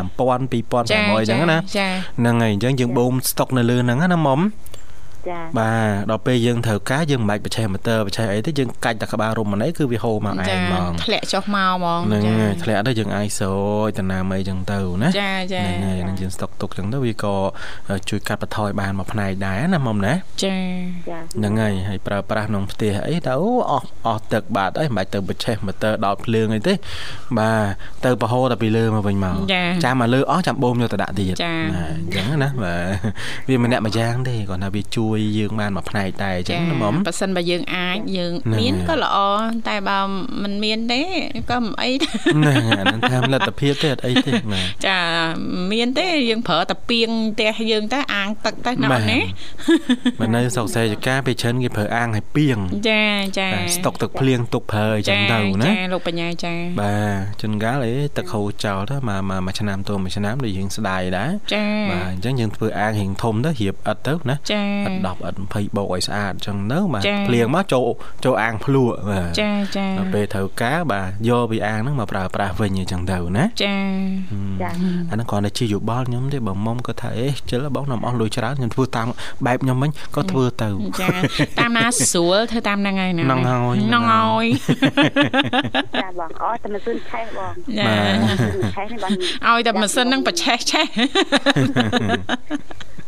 [0.61, 1.59] 2500អីចឹងណា
[2.19, 4.41] ហ្នឹងហើយអញ្ចឹងយើងបូមស្តុកនៅលើហ្នឹងណាមុំ
[5.31, 13.55] ចាបាទដល់ពេលយើងត្រូវការយើងមិនបាច់បច្ចេកម៉ូទ័របច្ចេកអីទេយើងកាច់តែក្បាលរុំម្នេះគឺវាហូរមកឯងហ្មងធ្លាក់ចុះមកហ្មងហ្នឹងហើយធ្លាក់ទៅយើងអាចស្រោ
[13.87, 17.35] ចតំណាមអីចឹងទៅណាចាចាហ្នឹងហើយនឹងយើងស្តុកទុកចឹងទៅវាក៏
[18.09, 20.57] ជួយកាត់បន្ថយបានមួយផ្នែកដែរណាមុំណាចា
[21.37, 23.33] ហ្នឹងហើយហើយប្រើប្រាស់ក្នុងផ្ទះអីទៅ
[23.71, 26.75] អស់អស់ទឹកបាទអីមិនបាច់ទៅបច្ចេកម៉ូទ័រដោតភ្លើងអីទេ
[27.39, 29.37] បាទទៅបរហូតតែពីលើមកវិញមក
[29.85, 31.55] ចាំមកលើអស់ចាំបូមយកទៅដាក់ទៀតណា
[31.91, 32.75] អញ្ចឹងណាបា
[33.47, 39.19] ទវាម្នាក់មួយយ៉ាងទេគាត់ថាវាជួយជួយយើងបានមួយផ្នែកដែរអញ្ចឹងណាមុំបើសិនបើយើងអាចយើងមានក៏ល្អ
[39.69, 39.99] តែបើ
[40.43, 41.01] មិនមានទេ
[41.51, 44.99] ក៏មិនអីហ្នឹងអានឹងថាលទ្ធភាពទេអត់អីទេបាទចា
[45.73, 49.19] មានទេយើងប្រើតែពីងផ្ទះយើងទៅអាងទឹកទៅណាណា
[50.21, 52.59] បើនៅស្រុកសេចកាពេលច្រើនគេប្រើអាងឲ្យពីង
[52.89, 53.03] ចា
[53.39, 67.89] ចាស្តុកទឹកភ្លៀងទុកប្រើអញ្ចឹងទៅណាចាលោកបញ្ញាចាបាទជួនកាលអីទឹកហូរចោលទៅមកមួយឆ្នាំទៅមួយឆ្នាំដូចយើងស្ដាយដែរចាបាទអញ្ចឹងយើងធ្វើអាងរៀងធំទៅរៀបឥតទៅណាចាឥត10ឥត20បោកឲ្យស្អាតអញ្ចឹងទៅបាទភ្លៀងមកចូល
[68.25, 73.77] ចូលអាងភ្លក់បាទចាចាពេលត្រូវការបាទយកពីអាងហ្នឹងមកប្រើប្រាស់វិញអញ្ចឹងទៅណាចា
[74.63, 74.71] ចា
[75.11, 79.07] អាហ្នឹងគ្រាន់តែជាយោបល់ខ្ញុំទេបើមុំគាត់ថាអេជិលបងនាំអស់លុយច្រើនខ្ញុំធ្វើតាម
[79.47, 80.69] បែបខ្ញុំវិញក៏ធ្វើទៅ
[81.01, 81.09] ចា
[81.61, 84.47] តាមណាស្រួលធ្វើតាមហ្នឹងហើយណាហ្នឹងហើយហ្នឹងហើយ
[86.03, 87.53] ចាបងអត់តែម៉ាស៊ីនឆេះបង
[88.77, 89.13] ឆេះនេះបង
[89.47, 90.87] ឲ្យតែម៉ាស៊ីនហ្នឹងប្រឆេះឆេះ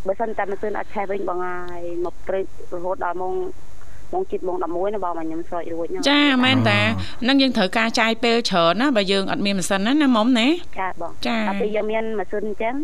[0.07, 2.45] បើសិនតែម៉ាស៊ីនអត់ឆេះវិញបងហើយមកព្រឹក
[2.75, 3.35] រហូតដល់ម៉ោង
[4.13, 6.81] ម៉ោងជិតម៉ោង11ណាបងមកខ្ញុំស្រោចរួចចាមែនតា
[7.29, 10.49] នឹងយើងត្រូវការចាយពេលច្រើនណាបើយើងអត់មានម៉ាស៊ីនណាណាមុំណា
[10.81, 11.13] ចាបង
[11.49, 12.75] តែពេលយើងមានម៉ាស៊ីនអញ្ចឹង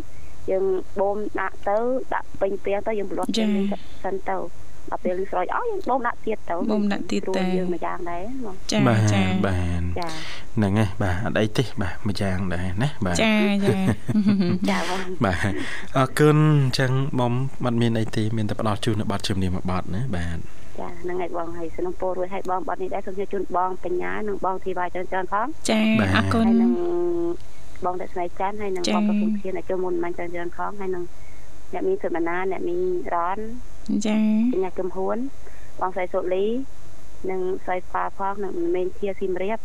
[0.51, 0.65] យើង
[1.01, 1.77] បូមដាក់ទៅ
[2.15, 3.49] ដាក់ពេញពីទៅយើងប្រឡោះចេញ
[4.05, 4.37] សិនទៅ
[4.91, 9.22] ដល់ពេលស្រោចអស់យើងបូមដាក់ទៀតទៅបូមដាក់ទៀតតែយើងមួយយ៉ាងដែរបងចាចាបាទចា
[10.57, 13.32] ហ្នឹងហើយបាទអត់អីទេបាទមួយយ៉ាងដែរណាបាទចា
[13.64, 13.74] ចា
[14.70, 15.37] ចាបងបាទ
[15.97, 17.32] អរគុណអញ្ចឹងបង
[17.64, 20.39] អត់មានអីទេមានតែផ្ដល់ជូននៅប័ណ្ណជំនាញមួយប័ណ្ណណាបាទ
[20.80, 25.78] ចាហ្នឹងហើយបងហើយសំណពោរួយឲ្យបងប័ណ្ណនេះដែរសូមជូនបងបញ្ញានិងបងធីវ៉ាច្រើនច្រើនផងចា
[26.14, 26.72] អរគុណនិង
[27.85, 31.05] បងតែស្នេហ៍ចាន់ហើយនឹងបងប្រគុំធានឲ្យចូលមុនមិនច្រើនច្រើនផងហើយនឹង
[31.72, 32.80] អ្នកមានសុបណាអ្នកមាន
[33.14, 33.39] រ៉ន
[34.07, 34.16] ចា
[34.62, 35.16] អ្នកគឹមហួន
[35.80, 36.45] បងស្រីសុលី
[37.30, 39.59] និងស្រីស្វាផងនិងមេនធាស៊ីមរៀប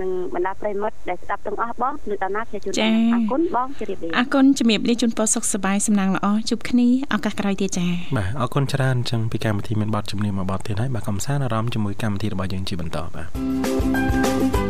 [0.00, 2.72] និងបណ្ដាប្រិមិត្តដែលស្ដាប់ទាំងអស់បងឬដល់ណាជាជួន
[3.14, 14.65] អរគុណបងជម្រាបលាអរគុណជម្រាបលាជូនពរសុខសប្បាយសំណាងល្អជួបគ្នាឱកាសក្រោយទៀតចា៎បាទអរគុណច្រើនអញ្ចឹងពីកម្មវិធីមានបទជំនាញមួយបទទៀតហើយបាទកំសាន្តអារម្មណ៍ជាមួយកម្មវិធីរបស់យើងជាបន្តបាទ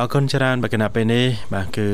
[0.00, 1.88] អរគុណច្រើនបាទគណៈពេលនេះបាទគឺ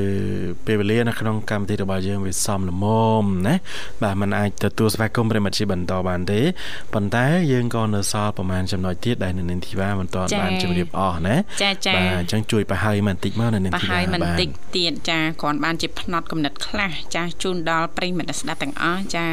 [0.67, 3.55] ពេលវេលានៅក្នុងកម្មវិធីរបស់យើងវាសំលមុំណា
[4.03, 6.41] បាទมันអាចទទួលស្វាគមន៍ប្រិមត្តជាបន្តបានទេ
[6.95, 19.25] ប៉ុន្តែយើងក៏នៅសល់ប្រហែលចំណុចទៀតដែលនៅនាងធីវ៉ាមិនទាន់បានជម្រាបអស់ណាចាចាបាទអញ្ចឹងជួយប្រហើយបន្តិចមកនៅនាងធីវ៉ាប្រហើយបន្តិចទៀតចាគ្រាន់បានជាផ្នត់កំណត់ខ្លះចាជូនដល់ប្រិមត្តស្ដាប់ទាំងអស់ចា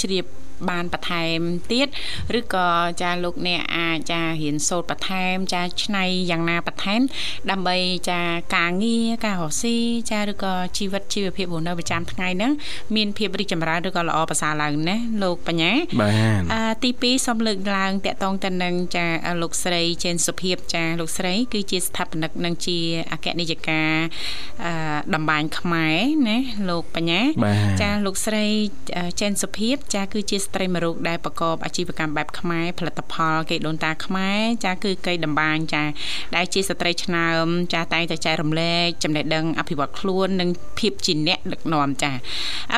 [0.00, 0.26] ជ្រាប
[0.68, 1.38] បានបន្ថែម
[1.72, 1.88] ទៀត
[2.38, 2.68] ឬក៏
[3.02, 7.00] ចាលោកអ្នកអាចចារៀនសូត្របន្ថែម ចាឆ្នៃយ៉ាងណាបន្ថែម
[7.50, 7.76] ដើម្បី
[8.10, 8.20] ចា
[8.56, 9.76] ការងារការរកស៊ី
[10.10, 12.52] ចាឬក៏ជីវិតជីវភាពរស់នៅប្រចាំថ្ងៃហ្នឹង
[12.96, 19.06] មានភាពរីកចម្រើនឬក៏ល្អប្រសើរឡើងណាលោកបញ្ញាបាទអឺទី2សូមលើកឡើងតកតងទៅនឹងចា
[19.42, 22.78] លោកស្រីចេនសុភាព ចាលោកស្រី គឺជាស្ថាបនិកនិងជា
[23.12, 23.82] អគ្គនាយិកា
[24.64, 24.72] អឺ
[25.14, 25.98] តម្បាញខ្មែរ
[26.28, 26.38] ណា
[26.68, 27.20] លោកបញ្ញា
[27.82, 28.46] ចាលោកស្រី
[29.20, 35.82] ចេនសុភាព ចាគឺជាស្ត្រីមួយរូបដែលប្រកបអាជីវកម្មបែបខ្មែរផលិតផលកេដូនតាខ្មែរចាគឺកៃតម្បាញចា
[36.36, 42.12] ដែលជាស្ត្រីឆ្នើមចាតែងតែចែករំលែកចំណេះដឹងអភិវឌ្ឍខ្លួននិងភាពជាអ្នកដឹកនាំចា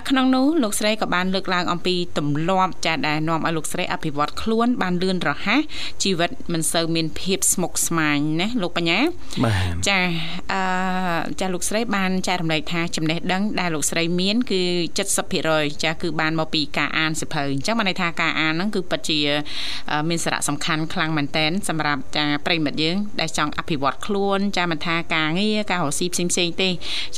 [0.08, 5.60] ក្នុងនោះលោកស្រីក៏បានលើកឡើងអំពីទម្លាប់ចាដែលនាំឲ្យលោកស្រីអភិវឌ្ឍខ្លួនបានលឿនរហ័ស
[6.02, 8.98] ជីវិតមិនសូវមានភាពស្មុគស្មាញណាលោកបញ្ញា
[9.44, 10.00] បាទចា
[10.52, 10.60] អឺ
[11.40, 14.62] ចាលោកស្រីបានចែករំលែកថាចំណេះដឹងដែលលោកស្រីមានគឺ
[15.22, 19.18] 70%ចាគឺបានមកពីការអានសិភៅអញ្ចឹងបានន័យថាការអានហ្នឹងគឺពិតជា
[20.08, 26.70] មានសារៈសំខាន់ខ្លាំងមែនតែនសម្រាប់ចាប្រិមិត្តយើងដែលចង់អភិវឌ្ឍខ្លួនចាមិនថាការងារការរកស៊ីផ្សេងផ្សេងទេ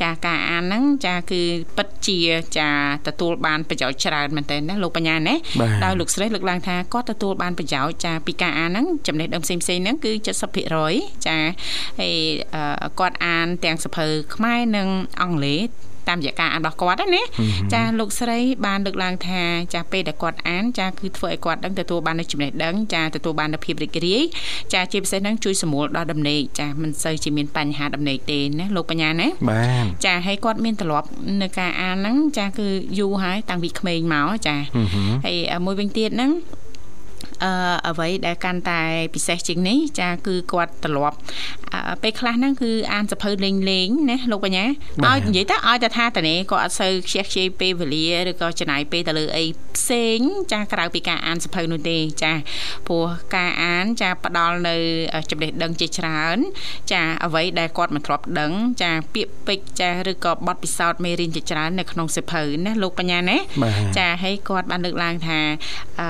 [0.03, 1.43] ចាការអានហ្នឹងចាគឺ
[1.77, 2.19] ពិតជា
[2.59, 2.69] ចា
[3.09, 5.35] ទទួលបានប្រយោជន៍ច្រើនមែនតើណាលោកបញ្ញាណា
[5.85, 10.13] ដោយលោកស្រីលើកឡើងថាគាត់ទទួលបានប្រយោជន៍ចាពីការអានហ្នឹងចំណេះដឹងផ្សេងផ្សេងហ្នឹងគឺ
[10.71, 11.39] 70%ចា
[12.01, 12.17] ហើយ
[13.01, 14.89] គាត់អានទាំងសភៅខ្មែរនិង
[15.21, 17.23] អង់គ្លេស តាមរយៈការអានរបស់គាត់ណា
[17.75, 19.43] ចាលោកស្រីបានលើកឡើងថា
[19.75, 24.23] ចាពេលដែលគាត់អានចាគឺធ្វើឲ្យគាត់ដឹងទទួលបាននូវចំណេះដឹងចាទទួលបាននូវភាពរីករាយ
[24.75, 31.09] ចាជាពិសេសហ្នឹងជួយសម្រួលដល់ដំណេកចាមិនសូវជាមានបញ្ហាដំណេកទេណាលោកបញ្ញាណាបាទចាហើយគាត់មានទ្រព្យ
[31.43, 32.67] នៅការអានហ្នឹងចាគឺ
[32.99, 34.57] យូរហើយតាំងពីក្មេងមកចា
[35.25, 36.33] ហើយមួយវិញទៀតហ្នឹង
[37.45, 37.53] អឺ
[37.89, 38.81] អ្វីដែលកាន់តែ
[39.15, 41.19] ពិសេសជាងនេះចាគឺគាត់ត្រឡប់
[42.03, 44.65] ពេលខ្លះហ្នឹងគឺអានសភៅលេងលេងណាលោកបញ្ញា
[45.07, 49.45] ឲ្យនិយាយទៅឲ្យតែថាតនេក៏អត់សូវខ្ជះខ្ជាយពេលវេលាឬក៏ចំណាយពេលទៅលើអី
[49.77, 50.19] ផ្សេង
[50.53, 52.33] ចាក្រៅពីការអានសភៅនោះទេចា
[52.87, 54.77] ព្រោះការអានចាផ្ដល់នៅ
[55.31, 56.39] ចំណេះដឹងជាច្រើន
[56.93, 63.39] ចាអ្វីដែលគាត់មិនធ្លាប់ដឹង ចាពាក្យពេចចាឬក៏បទពិសោធន៍មេរៀនជាច្រើននៅក្នុងសភៅណាលោកបញ្ញាណា
[63.99, 65.41] ចាហើយគាត់បានលើកឡើងថា
[66.01, 66.09] អឺ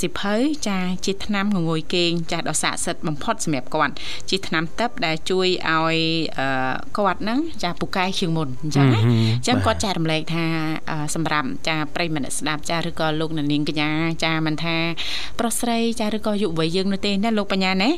[0.00, 0.34] សភៅ
[0.67, 3.94] ចចាជាថ្នាំងងុយគេងចាដ៏ស័ក្តិសិទ្ធិបំផុតសម្រាប់គាត់
[4.30, 5.96] ជាថ្នាំទឹកដែលជួយឲ្យ
[6.98, 10.44] គាត់ហ្នឹងចាពូកែជាងមុនអញ្ចឹងណាអញ្ចឹងគាត់ចែករំលែកថា
[11.14, 13.90] សម្រាប់ចាប្រិយមិត្តស្ដាប់ចាឬក៏លោកនាងកញ្ញា
[14.24, 14.76] ចាមិនថា
[15.38, 17.90] ប្រុសស្រីចាឬក៏យុវវ័យយើងនោះទេណាលោកបញ្ញាណា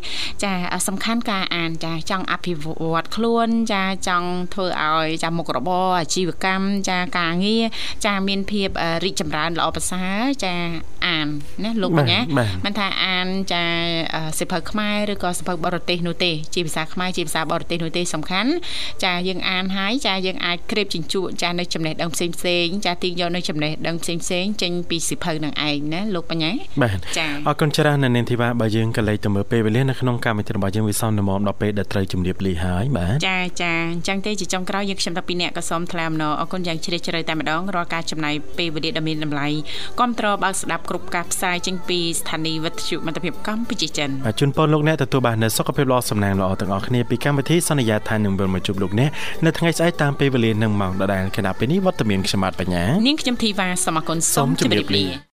[0.45, 0.53] ចា
[0.89, 7.65] សំខាន់ការអានចាចង់អភិវឌ្ឍខ្លួនចាចង់ធ្វើឲ្យចាមុខរបរអាជីវកម្មចាការងារ
[8.07, 8.69] ចាមានភាព
[9.05, 10.55] រីកចម្រើនល្អប្រសើរចា
[11.07, 11.27] អាន
[11.65, 12.19] ណាលោកបញ្ញា
[12.65, 13.65] មិនថាអានចា
[14.39, 18.51] សិភៅខ្មែរឬក៏សិភៅបរទេសនោះទេជាភាសាខ្មែរជាភាសាបរទេសនោះទេសំខាន់
[19.05, 26.53] ចាយើងអានហើយចាយើងអាចក្រេបជញ្ជក់ចានៅចំណេះដឹងផ្សេងផ្សេងចាទីយកនៅចំណេះដឹងផ្សេងផ្សេងចេញពីសិភៅនឹងឯងណាលោកបញ្ញា
[26.83, 39.49] បាទចាអរគុណច្រើននៅនាងធីវ៉ាបើយើងក៏លេខទៅមើលពេលវេលានៅក្នុងកម្មវិធីរបស់យើងវិស័យនមមដល់ពេលដែលត្រូវជំរាបលាហើយបាទចាចាអញ្ចឹងទេជាចុងក្រោយយើងខ្ញុំតាពីអ្នកក៏សូមថ្លែងអំណរអរគុណយ៉ាងជ្រាលជ្រៅតែម្ដងរាល់ការចំណាយពេលវេលាដ៏មានតម្លៃ
[39.99, 49.11] គ្រប់តរបើកស្ដាប់គ្រប់ការផ្សាយចេញពីស្ថានីយ៍វិទ្យុមិត្តភាពកម្ពុជាចិនបាទជូនពរលោកអ្នកទទួលបាននូវសុខភាពល្អសំណាងល្អទាំងអស់គ្នាពីកម្មវិធីសន្យាថានឹងវិលមកជួបលោកអ្នក
[49.45, 55.21] នៅថ្ងៃស្អែកតាមពេលវេលានឹងម៉ោងដដែលគណៈពេលនេះវត្តមានខ្ញុំបាទបញ្ញានាងខ្ញុំធីវ៉ាសូមអគុណសូមជម្រាបលា